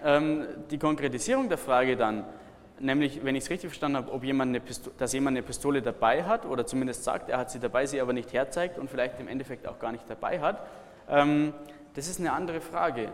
Ähm, 0.05 0.47
die 0.71 0.79
Konkretisierung 0.79 1.49
der 1.49 1.59
Frage 1.59 1.97
dann, 1.97 2.25
nämlich, 2.79 3.25
wenn 3.25 3.37
ich 3.37 3.45
es 3.45 3.51
richtig 3.51 3.71
verstanden 3.71 3.99
habe, 3.99 4.12
ob 4.12 4.25
jemand 4.25 4.61
dass 4.99 5.12
jemand 5.12 5.37
eine 5.37 5.45
Pistole 5.45 5.83
dabei 5.83 6.25
hat 6.25 6.47
oder 6.47 6.66
zumindest 6.66 7.05
sagt, 7.05 7.29
er 7.29 7.38
hat 7.38 7.51
sie 7.51 7.61
dabei, 7.61 7.87
sie 7.87 8.01
aber 8.01 8.12
nicht 8.12 8.33
herzeigt 8.33 8.79
und 8.79 8.88
vielleicht 8.88 9.21
im 9.21 9.29
Endeffekt 9.29 9.66
auch 9.66 9.79
gar 9.79 9.92
nicht 9.92 10.09
dabei 10.09 10.40
hat, 10.40 10.66
ähm, 11.09 11.53
das 11.95 12.09
ist 12.09 12.21
eine 12.21 12.33
andere 12.33 12.61
Frage. 12.61 13.12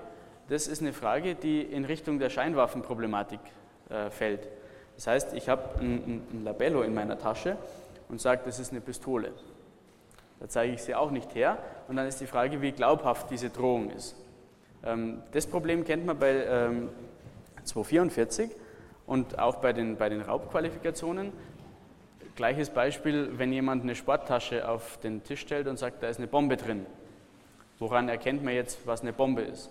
das 0.48 0.66
ist 0.66 0.81
eine 0.81 0.92
Frage, 0.92 1.35
die 1.35 1.61
in 1.61 1.85
Richtung 1.85 2.18
der 2.18 2.31
Scheinwaffenproblematik 2.31 3.40
äh, 3.90 4.11
fällt. 4.11 4.48
Das 4.96 5.07
heißt, 5.07 5.35
ich 5.35 5.48
habe 5.48 5.79
ein, 5.81 6.22
ein, 6.33 6.44
Labello 6.44 6.83
in 6.83 6.92
meiner 6.92 7.18
Tasche 7.18 7.57
und 8.09 8.20
sage, 8.20 8.42
das 8.44 8.59
ist 8.59 8.72
eine 8.72 8.81
Pistole. 8.81 9.33
Da 10.40 10.48
zeige 10.48 10.74
ich 10.74 10.83
sie 10.83 10.94
auch 10.94 11.11
nicht 11.11 11.35
her 11.35 11.59
und 11.88 11.96
dann 11.96 12.07
ist 12.07 12.20
die 12.20 12.27
Frage, 12.27 12.61
wie 12.62 12.72
glaubhaft 12.72 13.31
diese 13.31 13.51
Drohung 13.51 13.90
ist. 13.90 14.16
Ähm, 14.85 15.22
das 15.33 15.46
Problem 15.46 15.85
kennt 15.85 16.07
man 16.07 16.18
bei 16.18 16.44
ähm, 16.44 16.88
244 17.64 18.51
und 19.07 19.38
auch 19.38 19.57
bei 19.57 19.72
den, 19.72 19.96
bei 19.96 20.09
den 20.09 20.20
Raubqualifikationen. 20.20 21.33
Gleiches 22.37 22.70
Beispiel, 22.70 23.31
wenn 23.38 23.53
jemand 23.53 23.83
eine 23.83 23.94
Sporttasche 23.94 24.68
auf 24.68 24.98
den 24.98 25.24
Tisch 25.24 25.40
stellt 25.40 25.66
und 25.66 25.79
sagt, 25.79 26.03
da 26.03 26.09
ist 26.09 26.18
eine 26.18 26.29
Bombe 26.29 26.57
drin. 26.57 26.87
Woran 27.79 28.09
erkennt 28.09 28.44
man 28.44 28.55
jetzt, 28.55 28.87
was 28.87 29.03
eine 29.03 29.12
Bombe 29.12 29.42
ist? 29.42 29.70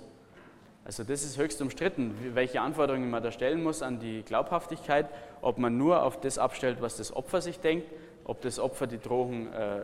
Also 0.88 1.04
das 1.04 1.26
ist 1.26 1.38
höchst 1.38 1.62
umstritten, 1.62 2.16
welche 2.34 2.62
Anforderungen 2.62 3.10
man 3.10 3.22
da 3.22 3.34
stellen 3.34 3.62
muss 3.62 3.82
an 3.82 4.00
die 4.00 4.24
Glaubhaftigkeit, 4.24 5.08
ob 5.42 5.58
man 5.58 5.78
nur 5.78 6.02
auf 6.02 6.22
das 6.22 6.38
abstellt, 6.38 6.78
was 6.80 6.96
das 6.96 7.14
Opfer 7.14 7.42
sich 7.42 7.60
denkt, 7.60 7.92
ob 8.24 8.42
das 8.42 8.58
Opfer 8.58 8.88
die 8.88 8.98
Drohung 8.98 9.52
äh, 9.52 9.82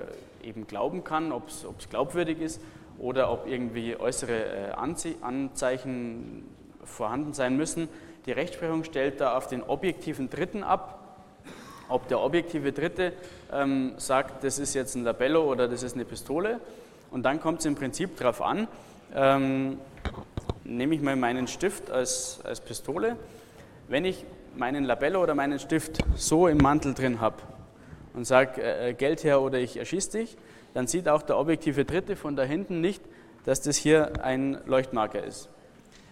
eben 0.48 0.66
glauben 0.66 1.04
kann, 1.04 1.34
ob 1.34 1.50
es 1.50 1.66
glaubwürdig 1.90 2.40
ist 2.40 2.62
oder 3.00 3.30
ob 3.34 3.48
irgendwie 3.48 3.98
äußere 3.98 4.70
äh, 4.70 4.72
Anzeichen 5.22 6.46
vorhanden 6.86 7.34
sein 7.34 7.58
müssen. 7.58 7.90
Die 8.26 8.32
Rechtsprechung 8.32 8.86
stellt 8.86 9.20
da 9.20 9.36
auf 9.36 9.48
den 9.48 9.62
objektiven 9.62 10.30
Dritten 10.30 10.64
ab, 10.64 11.18
ob 11.90 12.08
der 12.08 12.22
objektive 12.22 12.72
Dritte 12.72 13.12
ähm, 13.52 13.92
sagt, 13.98 14.46
das 14.46 14.58
ist 14.58 14.74
jetzt 14.74 14.96
ein 14.96 15.04
Labello 15.04 15.52
oder 15.52 15.68
das 15.68 15.84
ist 15.84 15.96
eine 15.96 16.06
Pistole. 16.06 16.62
Und 17.12 17.24
dann 17.24 17.42
kommt 17.42 17.60
es 17.60 17.66
im 17.66 17.76
Prinzip 17.76 18.16
darauf 18.16 18.42
an, 18.42 18.70
ähm, 19.14 19.80
nehme 20.66 20.96
ich 20.96 21.02
mal 21.02 21.16
meinen 21.16 21.48
Stift 21.48 21.92
als, 21.92 22.40
als 22.44 22.62
Pistole. 22.62 23.18
Wenn 23.88 24.06
ich 24.06 24.26
meinen 24.56 24.84
Labello 24.84 25.22
oder 25.22 25.36
meinen 25.36 25.60
Stift 25.60 26.00
so 26.16 26.48
im 26.48 26.58
Mantel 26.58 26.94
drin 26.94 27.20
habe 27.20 27.38
und 28.14 28.26
sage, 28.26 28.62
äh, 28.62 28.90
äh, 28.90 28.94
Geld 28.94 29.24
her 29.24 29.42
oder 29.42 29.60
ich 29.60 29.78
erschieße 29.78 30.20
dich, 30.20 30.38
dann 30.74 30.88
sieht 30.88 31.08
auch 31.10 31.22
der 31.22 31.38
objektive 31.38 31.86
Dritte 31.86 32.16
von 32.16 32.36
da 32.36 32.44
hinten 32.44 32.82
nicht, 32.82 33.02
dass 33.46 33.62
das 33.62 33.78
hier 33.78 34.24
ein 34.24 34.58
Leuchtmarker 34.66 35.24
ist. 35.24 35.50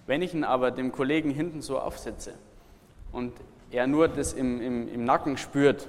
Wenn 0.06 0.22
ich 0.22 0.34
ihn 0.34 0.44
aber 0.44 0.72
dem 0.72 0.92
Kollegen 0.92 1.32
hinten 1.32 1.62
so 1.62 1.80
aufsetze 1.80 2.34
und 3.12 3.34
er 3.72 3.88
nur 3.88 4.08
das 4.08 4.34
im, 4.34 4.62
im, 4.62 4.94
im 4.94 5.06
Nacken 5.06 5.38
spürt, 5.38 5.88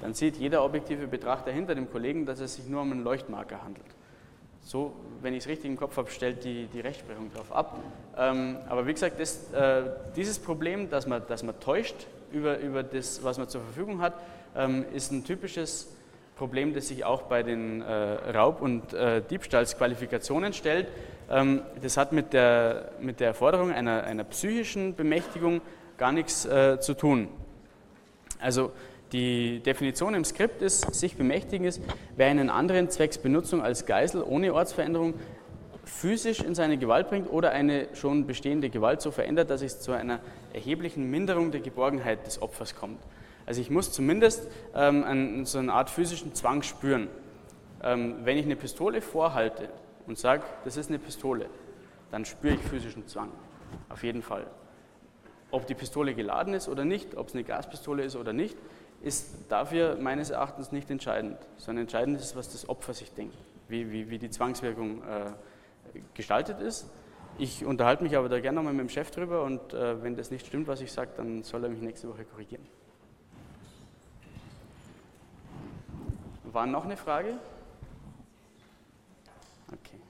dann 0.00 0.14
sieht 0.14 0.36
jeder 0.36 0.64
objektive 0.64 1.08
Betrachter 1.08 1.50
hinter 1.50 1.74
dem 1.74 1.90
Kollegen, 1.90 2.24
dass 2.24 2.38
es 2.38 2.54
sich 2.54 2.68
nur 2.68 2.82
um 2.82 2.92
einen 2.92 3.02
Leuchtmarker 3.02 3.62
handelt. 3.64 3.86
So, 4.68 4.92
wenn 5.22 5.32
ich 5.32 5.44
es 5.44 5.48
richtig 5.48 5.70
im 5.70 5.78
Kopf 5.78 5.96
habe, 5.96 6.10
stellt 6.10 6.44
die, 6.44 6.66
die 6.66 6.80
Rechtsprechung 6.80 7.30
darauf 7.32 7.52
ab. 7.52 7.78
Ähm, 8.18 8.58
aber 8.68 8.86
wie 8.86 8.92
gesagt, 8.92 9.18
das, 9.18 9.50
äh, 9.54 9.84
dieses 10.14 10.38
Problem, 10.38 10.90
dass 10.90 11.06
man, 11.06 11.22
dass 11.26 11.42
man 11.42 11.58
täuscht 11.58 11.94
über, 12.32 12.58
über 12.58 12.82
das, 12.82 13.24
was 13.24 13.38
man 13.38 13.48
zur 13.48 13.62
Verfügung 13.62 14.02
hat, 14.02 14.12
ähm, 14.54 14.84
ist 14.92 15.10
ein 15.10 15.24
typisches 15.24 15.90
Problem, 16.36 16.74
das 16.74 16.88
sich 16.88 17.02
auch 17.06 17.22
bei 17.22 17.42
den 17.42 17.80
äh, 17.80 17.86
Raub- 18.36 18.60
und 18.60 18.92
äh, 18.92 19.22
Diebstahlsqualifikationen 19.22 20.52
stellt. 20.52 20.88
Ähm, 21.30 21.62
das 21.80 21.96
hat 21.96 22.12
mit 22.12 22.34
der, 22.34 22.90
mit 23.00 23.20
der 23.20 23.32
Forderung 23.32 23.72
einer, 23.72 24.04
einer 24.04 24.24
psychischen 24.24 24.94
Bemächtigung 24.94 25.62
gar 25.96 26.12
nichts 26.12 26.44
äh, 26.44 26.78
zu 26.78 26.92
tun. 26.92 27.28
Also 28.38 28.72
die 29.12 29.60
Definition 29.60 30.14
im 30.14 30.24
Skript 30.24 30.62
ist, 30.62 30.94
sich 30.94 31.16
bemächtigen 31.16 31.66
ist, 31.66 31.80
wer 32.16 32.26
einen 32.26 32.50
anderen 32.50 32.90
zwecks 32.90 33.18
Benutzung 33.18 33.62
als 33.62 33.86
Geisel 33.86 34.22
ohne 34.22 34.52
Ortsveränderung 34.52 35.14
physisch 35.84 36.40
in 36.40 36.54
seine 36.54 36.76
Gewalt 36.76 37.08
bringt 37.08 37.30
oder 37.30 37.50
eine 37.50 37.88
schon 37.94 38.26
bestehende 38.26 38.68
Gewalt 38.68 39.00
so 39.00 39.10
verändert, 39.10 39.50
dass 39.50 39.62
es 39.62 39.80
zu 39.80 39.92
einer 39.92 40.20
erheblichen 40.52 41.10
Minderung 41.10 41.50
der 41.50 41.60
Geborgenheit 41.60 42.26
des 42.26 42.42
Opfers 42.42 42.74
kommt. 42.74 43.02
Also 43.46 43.62
ich 43.62 43.70
muss 43.70 43.92
zumindest 43.92 44.46
ähm, 44.74 45.04
einen, 45.04 45.46
so 45.46 45.58
eine 45.58 45.72
Art 45.72 45.88
physischen 45.88 46.34
Zwang 46.34 46.62
spüren. 46.62 47.08
Ähm, 47.82 48.16
wenn 48.24 48.36
ich 48.36 48.44
eine 48.44 48.56
Pistole 48.56 49.00
vorhalte 49.00 49.70
und 50.06 50.18
sage, 50.18 50.42
das 50.64 50.76
ist 50.76 50.90
eine 50.90 50.98
Pistole, 50.98 51.46
dann 52.10 52.26
spüre 52.26 52.54
ich 52.54 52.60
physischen 52.60 53.06
Zwang. 53.06 53.30
Auf 53.88 54.02
jeden 54.02 54.22
Fall. 54.22 54.46
Ob 55.50 55.66
die 55.66 55.74
Pistole 55.74 56.14
geladen 56.14 56.52
ist 56.52 56.68
oder 56.68 56.84
nicht, 56.84 57.16
ob 57.16 57.28
es 57.28 57.34
eine 57.34 57.44
Gaspistole 57.44 58.02
ist 58.02 58.16
oder 58.16 58.34
nicht, 58.34 58.56
ist 59.02 59.34
dafür 59.48 59.96
meines 59.96 60.30
Erachtens 60.30 60.72
nicht 60.72 60.90
entscheidend, 60.90 61.38
sondern 61.56 61.82
entscheidend 61.82 62.20
ist, 62.20 62.36
was 62.36 62.50
das 62.50 62.68
Opfer 62.68 62.94
sich 62.94 63.12
denkt, 63.12 63.36
wie, 63.68 63.90
wie, 63.92 64.10
wie 64.10 64.18
die 64.18 64.30
Zwangswirkung 64.30 65.02
äh, 65.02 65.30
gestaltet 66.14 66.60
ist. 66.60 66.90
Ich 67.38 67.64
unterhalte 67.64 68.02
mich 68.02 68.16
aber 68.16 68.28
da 68.28 68.40
gerne 68.40 68.56
nochmal 68.56 68.72
mit 68.72 68.80
dem 68.80 68.88
Chef 68.88 69.10
drüber 69.12 69.44
und 69.44 69.72
äh, 69.72 70.02
wenn 70.02 70.16
das 70.16 70.30
nicht 70.30 70.46
stimmt, 70.46 70.66
was 70.66 70.80
ich 70.80 70.90
sage, 70.90 71.10
dann 71.16 71.44
soll 71.44 71.62
er 71.62 71.70
mich 71.70 71.80
nächste 71.80 72.08
Woche 72.08 72.24
korrigieren. 72.24 72.66
War 76.52 76.66
noch 76.66 76.84
eine 76.84 76.96
Frage? 76.96 77.34
Okay. 79.68 80.00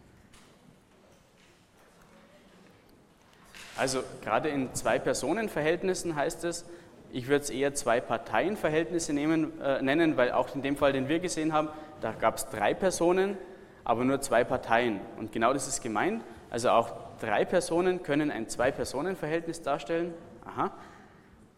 Also 3.77 4.03
gerade 4.23 4.49
in 4.49 4.73
Zwei-Personen-Verhältnissen 4.75 6.17
heißt 6.17 6.45
es, 6.45 6.65
ich 7.13 7.29
würde 7.29 7.43
es 7.43 7.51
eher 7.51 7.75
Zwei-Parteien-Verhältnisse 7.75 9.13
äh, 9.13 9.83
nennen, 9.83 10.17
weil 10.17 10.33
auch 10.33 10.55
in 10.55 10.63
dem 10.63 10.77
Fall, 10.77 10.93
den 10.93 11.09
wir 11.09 11.21
gesehen 11.21 11.53
haben, 11.53 11.69
da 12.01 12.13
gab 12.13 12.37
es 12.37 12.49
drei 12.49 12.75
Personen, 12.75 13.37
aber 13.85 14.05
nur 14.05 14.21
zwei 14.21 14.45
Parteien. 14.45 15.01
Und 15.19 15.33
genau 15.33 15.53
das 15.53 15.67
ist 15.67 15.83
gemeint. 15.83 16.23
Also 16.51 16.71
auch 16.71 16.93
drei 17.21 17.45
Personen 17.45 18.03
können 18.03 18.31
ein 18.31 18.49
Zwei-Personen-Verhältnis 18.49 19.63
darstellen. 19.63 20.15
Aha. 20.45 20.71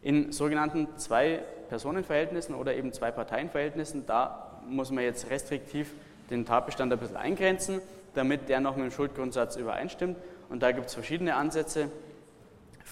In 0.01 0.31
sogenannten 0.31 0.87
Zwei-Personen-Verhältnissen 0.97 2.55
oder 2.55 2.73
eben 2.75 2.91
Zwei-Parteien-Verhältnissen, 2.93 4.05
da 4.05 4.59
muss 4.67 4.91
man 4.91 5.03
jetzt 5.03 5.29
restriktiv 5.29 5.93
den 6.29 6.45
Tatbestand 6.45 6.91
ein 6.93 6.99
bisschen 6.99 7.17
eingrenzen, 7.17 7.81
damit 8.13 8.49
der 8.49 8.61
noch 8.61 8.75
mit 8.75 8.85
dem 8.85 8.91
Schuldgrundsatz 8.91 9.57
übereinstimmt. 9.57 10.17
Und 10.49 10.63
da 10.63 10.71
gibt 10.71 10.87
es 10.87 10.93
verschiedene 10.93 11.35
Ansätze. 11.35 11.89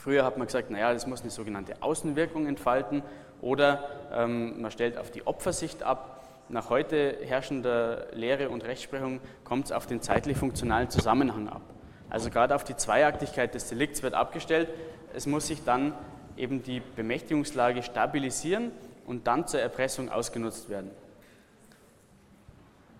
Früher 0.03 0.23
hat 0.23 0.37
man 0.37 0.47
gesagt, 0.47 0.71
naja, 0.71 0.93
das 0.93 1.07
muss 1.07 1.21
eine 1.21 1.29
sogenannte 1.29 1.73
Außenwirkung 1.81 2.47
entfalten 2.47 3.03
oder 3.41 3.89
ähm, 4.13 4.61
man 4.61 4.71
stellt 4.71 4.97
auf 4.97 5.11
die 5.11 5.27
Opfersicht 5.27 5.83
ab. 5.83 6.23
Nach 6.47 6.69
heute 6.69 7.17
herrschender 7.21 8.07
Lehre 8.13 8.49
und 8.49 8.63
Rechtsprechung 8.63 9.19
kommt 9.43 9.65
es 9.65 9.71
auf 9.73 9.87
den 9.87 10.01
zeitlich-funktionalen 10.01 10.89
Zusammenhang 10.89 11.49
ab. 11.49 11.61
Also 12.09 12.29
gerade 12.29 12.55
auf 12.55 12.63
die 12.63 12.75
Zweiaktigkeit 12.75 13.53
des 13.53 13.67
Delikts 13.67 14.01
wird 14.01 14.13
abgestellt. 14.13 14.69
Es 15.13 15.25
muss 15.27 15.47
sich 15.47 15.63
dann 15.65 15.93
eben 16.37 16.63
die 16.63 16.79
Bemächtigungslage 16.79 17.83
stabilisieren 17.83 18.71
und 19.05 19.27
dann 19.27 19.47
zur 19.47 19.59
Erpressung 19.59 20.09
ausgenutzt 20.09 20.69
werden. 20.69 20.91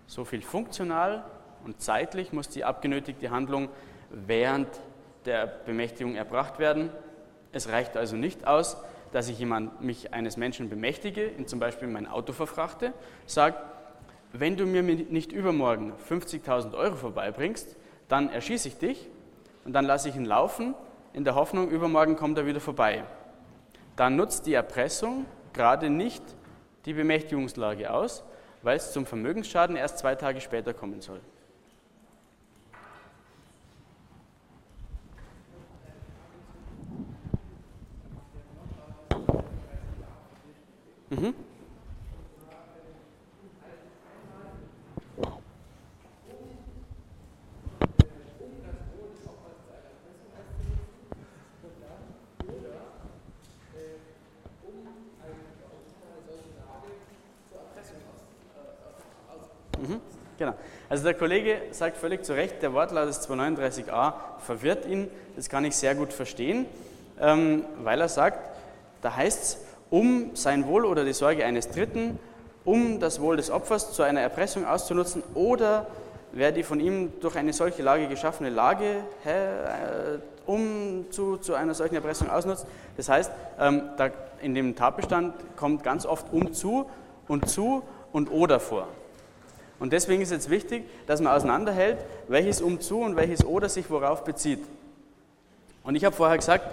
So 0.05 0.25
viel 0.25 0.41
funktional 0.41 1.23
und 1.63 1.81
zeitlich 1.81 2.33
muss 2.33 2.49
die 2.49 2.65
abgenötigte 2.65 3.31
Handlung 3.31 3.69
während 4.09 4.67
der 5.25 5.47
Bemächtigung 5.47 6.15
erbracht 6.15 6.60
werden. 6.60 6.89
Es 7.51 7.69
reicht 7.69 7.97
also 7.97 8.15
nicht 8.15 8.47
aus, 8.47 8.77
dass 9.12 9.27
ich 9.29 9.39
jemand, 9.39 9.82
mich 9.82 10.13
eines 10.13 10.38
Menschen 10.38 10.69
bemächtige, 10.69 11.23
in 11.23 11.47
zum 11.47 11.60
Beispiel 11.60 11.88
mein 11.88 12.08
Auto 12.08 12.34
verfrachte, 12.34 12.93
sage, 13.25 13.55
wenn 14.32 14.55
du 14.58 14.65
mir 14.65 14.84
nicht 14.84 15.32
übermorgen 15.32 15.93
50.000 16.08 16.75
Euro 16.77 16.95
vorbeibringst, 16.95 17.75
dann 18.08 18.29
erschieße 18.29 18.67
ich 18.67 18.77
dich 18.77 19.10
und 19.65 19.73
dann 19.73 19.86
lasse 19.86 20.10
ich 20.10 20.15
ihn 20.15 20.25
laufen, 20.25 20.75
in 21.13 21.23
der 21.23 21.36
Hoffnung, 21.36 21.69
übermorgen 21.69 22.15
kommt 22.15 22.38
er 22.38 22.45
wieder 22.45 22.60
vorbei. 22.60 23.03
Dann 23.95 24.15
nutzt 24.15 24.45
die 24.45 24.53
Erpressung 24.53 25.25
gerade 25.53 25.89
nicht 25.89 26.23
die 26.86 26.93
Bemächtigungslage 26.93 27.91
aus, 27.91 28.23
weil 28.62 28.77
es 28.77 28.93
zum 28.93 29.05
Vermögensschaden 29.05 29.75
erst 29.75 29.97
zwei 29.97 30.15
Tage 30.15 30.41
später 30.41 30.73
kommen 30.73 31.01
soll. 31.01 31.19
Mhm. 41.10 41.34
Genau. 60.39 60.54
Also 60.89 61.04
der 61.04 61.15
Kollege 61.15 61.63
sagt 61.72 61.98
völlig 61.98 62.24
zu 62.24 62.34
Recht, 62.34 62.62
der 62.62 62.74
Wortlaut 62.74 63.10
des 63.10 63.30
239a 63.30 64.13
verwirrt 64.39 64.86
ihn. 64.86 65.10
Das 65.36 65.50
kann 65.50 65.65
ich 65.65 65.76
sehr 65.76 65.95
gut 65.95 66.13
verstehen, 66.13 66.65
ähm, 67.19 67.65
weil 67.84 68.00
er 68.00 68.08
sagt, 68.08 68.39
da 69.02 69.15
heißt 69.17 69.43
es, 69.43 69.58
um 69.89 70.36
sein 70.36 70.67
Wohl 70.67 70.86
oder 70.86 71.06
die 71.06 71.13
Sorge 71.13 71.45
eines 71.45 71.69
Dritten, 71.69 72.19
um 72.65 72.99
das 72.99 73.21
Wohl 73.21 73.38
des 73.38 73.49
Opfers 73.49 73.93
zu 73.93 74.04
einer 74.04 74.21
Erpressung 74.21 74.65
auszunutzen 74.65 75.23
oder 75.34 75.88
wer 76.32 76.52
die 76.52 76.63
von 76.63 76.80
ihm 76.80 77.13
durch 77.21 77.36
eine 77.36 77.54
solche 77.54 77.82
Lage 77.82 78.08
geschaffene 78.08 78.49
Lage, 78.49 78.97
äh, 79.25 80.19
um 80.45 81.06
zu, 81.10 81.38
zu 81.38 81.56
einer 81.56 81.73
solchen 81.73 81.95
Erpressung 81.95 82.30
ausnutzt. 82.30 82.65
Das 82.97 83.10
heißt, 83.10 83.32
ähm, 83.60 83.84
da 83.97 84.10
in 84.41 84.56
dem 84.56 84.75
Tatbestand 84.75 85.34
kommt 85.56 85.84
ganz 85.84 86.06
oft 86.06 86.32
um 86.32 86.54
zu 86.54 86.86
und 87.28 87.49
zu 87.49 87.84
und 88.12 88.32
oder 88.32 88.60
vor. 88.60 88.88
Und 89.80 89.93
deswegen 89.93 90.21
ist 90.21 90.32
jetzt 90.32 90.49
wichtig, 90.49 90.84
dass 91.08 91.21
man 91.21 91.34
auseinanderhält, 91.34 91.97
welches 92.28 92.62
um 92.62 92.82
zu 92.82 92.99
und 93.02 93.15
welches 93.15 93.45
oder 93.45 93.69
sich 93.69 93.89
worauf 93.89 94.23
bezieht. 94.23 94.60
Und 95.84 95.95
ich 95.95 96.04
habe 96.04 96.15
vorher 96.15 96.38
gesagt, 96.38 96.65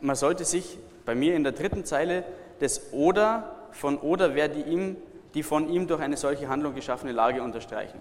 man 0.00 0.16
sollte 0.16 0.44
sich 0.44 0.78
bei 1.04 1.14
mir 1.14 1.34
in 1.34 1.42
der 1.42 1.52
dritten 1.52 1.84
Zeile 1.84 2.24
das 2.60 2.92
oder 2.92 3.54
von 3.72 3.98
oder 3.98 4.34
wer 4.34 4.48
die, 4.48 4.62
ihm, 4.62 4.96
die 5.34 5.42
von 5.42 5.68
ihm 5.68 5.86
durch 5.86 6.00
eine 6.00 6.16
solche 6.16 6.48
Handlung 6.48 6.74
geschaffene 6.74 7.12
Lage 7.12 7.42
unterstreichen. 7.42 8.00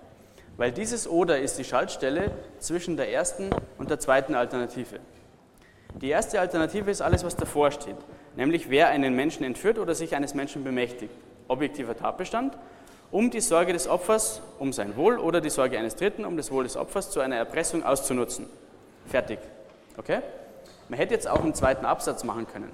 Weil 0.58 0.72
dieses 0.72 1.08
oder 1.08 1.39
ist 1.39 1.60
die 1.60 1.63
Schaltstelle 1.63 2.32
zwischen 2.60 2.98
der 2.98 3.12
ersten 3.12 3.50
und 3.78 3.91
der 3.91 4.00
zweiten 4.00 4.34
Alternative. 4.34 5.00
Die 6.02 6.10
erste 6.10 6.39
Alternative 6.39 6.89
ist 6.89 7.02
alles, 7.02 7.24
was 7.24 7.36
davor 7.36 7.72
steht, 7.72 7.96
nämlich 8.36 8.70
wer 8.70 8.89
einen 8.89 9.15
Menschen 9.15 9.43
entführt 9.43 9.80
oder 9.80 9.96
sich 9.96 10.15
eines 10.15 10.34
Menschen 10.34 10.63
bemächtigt. 10.63 11.13
Objektiver 11.48 11.96
Tatbestand, 11.96 12.58
um 13.12 13.32
die 13.32 13.39
Sorge 13.39 13.72
des 13.72 13.88
Opfers, 13.88 14.41
um 14.60 14.74
sein 14.74 14.96
Wohl 14.98 15.17
oder 15.17 15.41
die 15.41 15.50
Sorge 15.50 15.78
eines 15.80 15.96
Dritten, 15.96 16.26
um 16.26 16.36
das 16.38 16.52
Wohl 16.52 16.63
des 16.63 16.76
Opfers 16.76 17.10
zu 17.10 17.20
einer 17.20 17.38
Erpressung 17.38 17.84
auszunutzen. 17.84 18.48
Fertig. 19.06 19.39
Okay? 19.96 20.20
Man 20.89 21.00
hätte 21.00 21.13
jetzt 21.13 21.28
auch 21.28 21.41
einen 21.41 21.54
zweiten 21.54 21.86
Absatz 21.86 22.24
machen 22.24 22.48
können. 22.48 22.72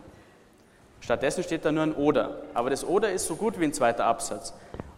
Stattdessen 1.03 1.43
steht 1.43 1.65
da 1.65 1.71
nur 1.73 1.83
ein 1.83 1.93
Oder. 1.93 2.43
Aber 2.53 2.69
das 2.69 2.85
Oder 2.85 3.11
ist 3.11 3.27
so 3.27 3.35
gut 3.35 3.59
wie 3.59 3.65
ein 3.65 3.73
zweiter 3.73 4.05
Absatz. 4.05 4.53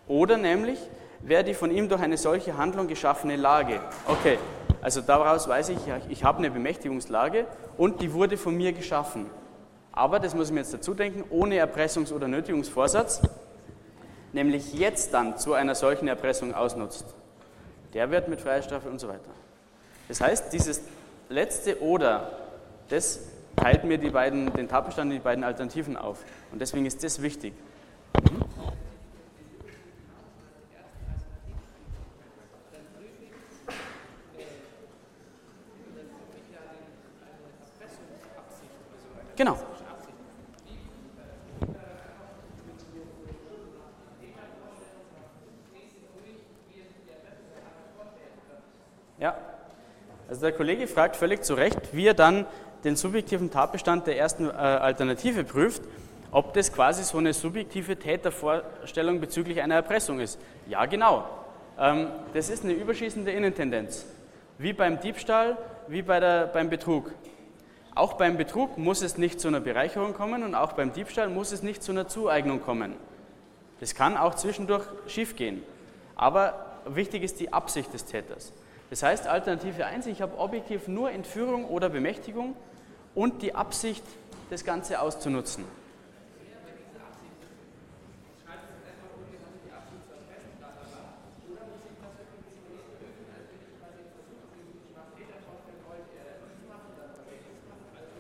Oder 0.08 0.38
nämlich, 0.38 0.78
wer 1.22 1.41
die 1.41 1.56
von 1.56 1.72
ihm 1.72 1.89
durch 1.89 2.00
eine 2.00 2.18
solche 2.18 2.58
Handlung 2.58 2.88
geschaffene 2.88 3.36
Lage. 3.36 3.80
Okay, 4.08 4.38
also 4.84 5.02
daraus 5.02 5.48
weiß 5.48 5.70
ich, 5.70 5.80
ich 6.10 6.24
habe 6.24 6.38
eine 6.38 6.52
Bemächtigungslage 6.52 7.48
und 7.76 8.02
die 8.02 8.13
wurde 8.13 8.38
von 8.38 8.56
mir 8.56 8.72
geschaffen. 8.72 9.26
Aber, 9.91 10.20
das 10.20 10.36
muss 10.36 10.50
ich 10.50 10.54
mir 10.54 10.60
jetzt 10.60 10.76
dazu 10.76 10.94
denken, 10.94 11.24
ohne 11.32 11.56
Erpressungs- 11.56 12.13
oder 12.13 12.28
Nötigungsvorsatz, 12.28 13.22
nämlich 14.32 14.76
jetzt 14.76 15.12
dann 15.12 15.39
zu 15.39 15.54
einer 15.54 15.74
solchen 15.74 16.08
Erpressung 16.08 16.54
ausnutzt. 16.54 17.06
Der 17.96 18.12
wird 18.12 18.28
mit 18.28 18.41
Freiheitsstrafe 18.41 18.89
und 18.89 19.00
so 19.00 19.08
weiter. 19.08 19.32
Das 20.08 20.22
heißt, 20.22 20.54
dieses 20.54 20.84
letzte 21.30 21.82
Oder, 21.82 22.30
das 22.89 23.22
teilt 23.56 23.84
mir 23.84 23.98
die 23.98 24.10
beiden, 24.10 24.52
den 24.54 24.68
Tatbestand 24.68 25.12
in 25.12 25.18
die 25.18 25.24
beiden 25.24 25.44
Alternativen 25.44 25.98
auf. 25.98 26.24
Und 26.52 26.60
deswegen 26.60 26.86
ist 26.86 27.04
das 27.04 27.22
wichtig. 27.22 27.54
Genau. 39.36 39.58
Ja, 49.18 49.38
also 50.30 50.41
der 50.41 50.52
Kollege 50.52 50.88
fragt 50.88 51.15
völlig 51.15 51.44
zu 51.44 51.54
Recht, 51.54 51.94
wie 51.94 52.08
er 52.08 52.13
dann 52.13 52.46
den 52.86 52.95
subjektiven 52.95 53.52
Tatbestand 53.52 54.08
der 54.08 54.17
ersten 54.17 54.48
äh, 54.48 54.52
Alternative 54.52 55.43
prüft, 55.43 55.82
ob 56.32 56.54
das 56.54 56.71
quasi 56.71 57.04
so 57.04 57.17
eine 57.17 57.34
subjektive 57.34 57.98
Tätervorstellung 57.98 59.19
bezüglich 59.19 59.62
einer 59.62 59.76
Erpressung 59.76 60.19
ist. 60.19 60.39
Ja, 60.67 60.86
genau. 60.86 61.28
Ähm, 61.80 62.08
das 62.34 62.50
ist 62.50 62.63
eine 62.63 62.74
überschießende 62.74 63.32
Innentendenz. 63.32 64.06
Wie 64.58 64.71
beim 64.71 65.00
Diebstahl, 65.00 65.58
wie 65.88 66.04
bei 66.04 66.19
der, 66.19 66.48
beim 66.48 66.69
Betrug. 66.69 67.12
Auch 67.95 68.13
beim 68.13 68.38
Betrug 68.38 68.78
muss 68.78 69.02
es 69.02 69.17
nicht 69.17 69.39
zu 69.39 69.48
einer 69.48 69.62
Bereicherung 69.62 70.13
kommen 70.13 70.43
und 70.43 70.54
auch 70.54 70.74
beim 70.74 70.93
Diebstahl 70.93 71.30
muss 71.30 71.52
es 71.52 71.63
nicht 71.63 71.82
zu 71.82 71.91
einer 71.91 72.08
Zueignung 72.08 72.62
kommen. 72.62 72.93
Das 73.80 73.95
kann 73.95 74.15
auch 74.15 74.36
zwischendurch 74.36 74.84
schiefgehen. 75.08 75.63
Aber 76.15 76.65
wichtig 76.86 77.24
ist 77.24 77.39
die 77.39 77.52
Absicht 77.52 77.93
des 77.93 78.06
Täters. 78.06 78.54
Das 78.89 79.02
heißt, 79.02 79.28
Alternative 79.28 79.86
1, 79.86 80.06
ich 80.08 80.21
habe 80.21 80.38
objektiv 80.38 80.88
nur 80.88 81.12
Entführung 81.12 81.65
oder 81.65 81.89
Bemächtigung 81.89 82.56
und 83.15 83.41
die 83.41 83.56
Absicht, 83.56 84.04
das 84.49 84.63
Ganze 84.63 85.01
auszunutzen. 85.01 85.63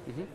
Mhm. 0.05 0.27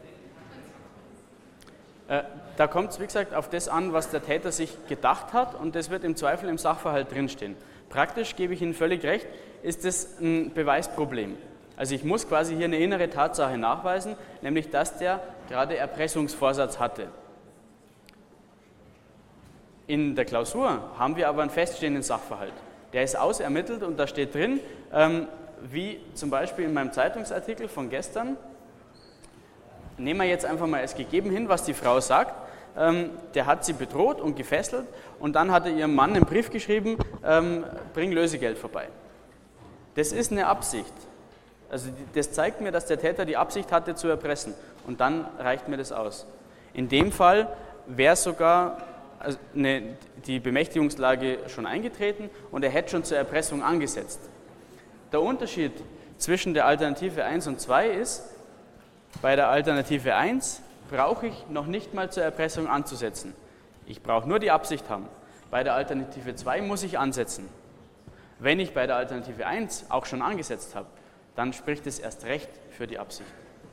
Äh, 2.08 2.22
da 2.56 2.66
kommt 2.66 2.90
es, 2.90 3.00
wie 3.00 3.06
gesagt, 3.06 3.34
auf 3.34 3.48
das 3.48 3.68
an, 3.68 3.92
was 3.92 4.10
der 4.10 4.22
Täter 4.22 4.52
sich 4.52 4.76
gedacht 4.88 5.32
hat 5.32 5.54
und 5.54 5.74
das 5.74 5.90
wird 5.90 6.04
im 6.04 6.16
Zweifel 6.16 6.48
im 6.48 6.58
Sachverhalt 6.58 7.10
drinstehen. 7.10 7.56
Praktisch 7.88 8.36
gebe 8.36 8.52
ich 8.52 8.62
Ihnen 8.62 8.74
völlig 8.74 9.02
recht, 9.04 9.26
ist 9.62 9.84
das 9.84 10.20
ein 10.20 10.52
Beweisproblem. 10.52 11.36
Also 11.80 11.94
ich 11.94 12.04
muss 12.04 12.28
quasi 12.28 12.54
hier 12.54 12.66
eine 12.66 12.76
innere 12.76 13.08
Tatsache 13.08 13.56
nachweisen, 13.56 14.14
nämlich 14.42 14.68
dass 14.68 14.98
der 14.98 15.18
gerade 15.48 15.78
Erpressungsvorsatz 15.78 16.78
hatte. 16.78 17.06
In 19.86 20.14
der 20.14 20.26
Klausur 20.26 20.90
haben 20.98 21.16
wir 21.16 21.26
aber 21.26 21.40
einen 21.40 21.50
feststehenden 21.50 22.02
Sachverhalt. 22.02 22.52
Der 22.92 23.02
ist 23.02 23.18
ausermittelt 23.18 23.82
und 23.82 23.96
da 23.96 24.06
steht 24.06 24.34
drin, 24.34 24.60
ähm, 24.92 25.26
wie 25.70 25.98
zum 26.12 26.28
Beispiel 26.28 26.66
in 26.66 26.74
meinem 26.74 26.92
Zeitungsartikel 26.92 27.66
von 27.66 27.88
gestern, 27.88 28.36
nehmen 29.96 30.20
wir 30.20 30.26
jetzt 30.26 30.44
einfach 30.44 30.66
mal 30.66 30.82
als 30.82 30.94
gegeben 30.94 31.30
hin, 31.30 31.48
was 31.48 31.64
die 31.64 31.72
Frau 31.72 31.98
sagt. 31.98 32.34
Ähm, 32.76 33.08
der 33.32 33.46
hat 33.46 33.64
sie 33.64 33.72
bedroht 33.72 34.20
und 34.20 34.36
gefesselt 34.36 34.84
und 35.18 35.34
dann 35.34 35.50
hat 35.50 35.64
er 35.64 35.72
ihrem 35.72 35.94
Mann 35.94 36.12
einen 36.12 36.26
Brief 36.26 36.50
geschrieben, 36.50 36.98
ähm, 37.24 37.64
bring 37.94 38.12
Lösegeld 38.12 38.58
vorbei. 38.58 38.88
Das 39.94 40.12
ist 40.12 40.30
eine 40.30 40.46
Absicht. 40.46 40.92
Also 41.70 41.90
das 42.14 42.32
zeigt 42.32 42.60
mir, 42.60 42.72
dass 42.72 42.86
der 42.86 42.98
Täter 42.98 43.24
die 43.24 43.36
Absicht 43.36 43.70
hatte 43.72 43.94
zu 43.94 44.08
erpressen. 44.08 44.54
Und 44.86 45.00
dann 45.00 45.26
reicht 45.38 45.68
mir 45.68 45.76
das 45.76 45.92
aus. 45.92 46.26
In 46.72 46.88
dem 46.88 47.12
Fall 47.12 47.48
wäre 47.86 48.16
sogar 48.16 48.78
also 49.18 49.38
eine, 49.54 49.96
die 50.26 50.40
Bemächtigungslage 50.40 51.40
schon 51.48 51.66
eingetreten 51.66 52.30
und 52.50 52.64
er 52.64 52.70
hätte 52.70 52.90
schon 52.90 53.04
zur 53.04 53.18
Erpressung 53.18 53.62
angesetzt. 53.62 54.20
Der 55.12 55.20
Unterschied 55.20 55.72
zwischen 56.16 56.54
der 56.54 56.66
Alternative 56.66 57.24
1 57.24 57.46
und 57.46 57.60
2 57.60 57.88
ist, 57.88 58.24
bei 59.20 59.36
der 59.36 59.48
Alternative 59.48 60.14
1 60.14 60.62
brauche 60.90 61.26
ich 61.26 61.46
noch 61.50 61.66
nicht 61.66 61.92
mal 61.94 62.10
zur 62.10 62.22
Erpressung 62.22 62.66
anzusetzen. 62.68 63.34
Ich 63.86 64.02
brauche 64.02 64.28
nur 64.28 64.38
die 64.38 64.50
Absicht 64.50 64.88
haben. 64.88 65.06
Bei 65.50 65.64
der 65.64 65.74
Alternative 65.74 66.34
2 66.34 66.62
muss 66.62 66.82
ich 66.82 66.98
ansetzen. 66.98 67.48
Wenn 68.38 68.58
ich 68.58 68.72
bei 68.72 68.86
der 68.86 68.96
Alternative 68.96 69.46
1 69.46 69.86
auch 69.90 70.06
schon 70.06 70.22
angesetzt 70.22 70.74
habe, 70.74 70.86
dann 71.34 71.52
spricht 71.52 71.86
es 71.86 71.98
erst 71.98 72.24
recht 72.24 72.50
für 72.70 72.86
die 72.86 72.98
Absicht. 72.98 73.32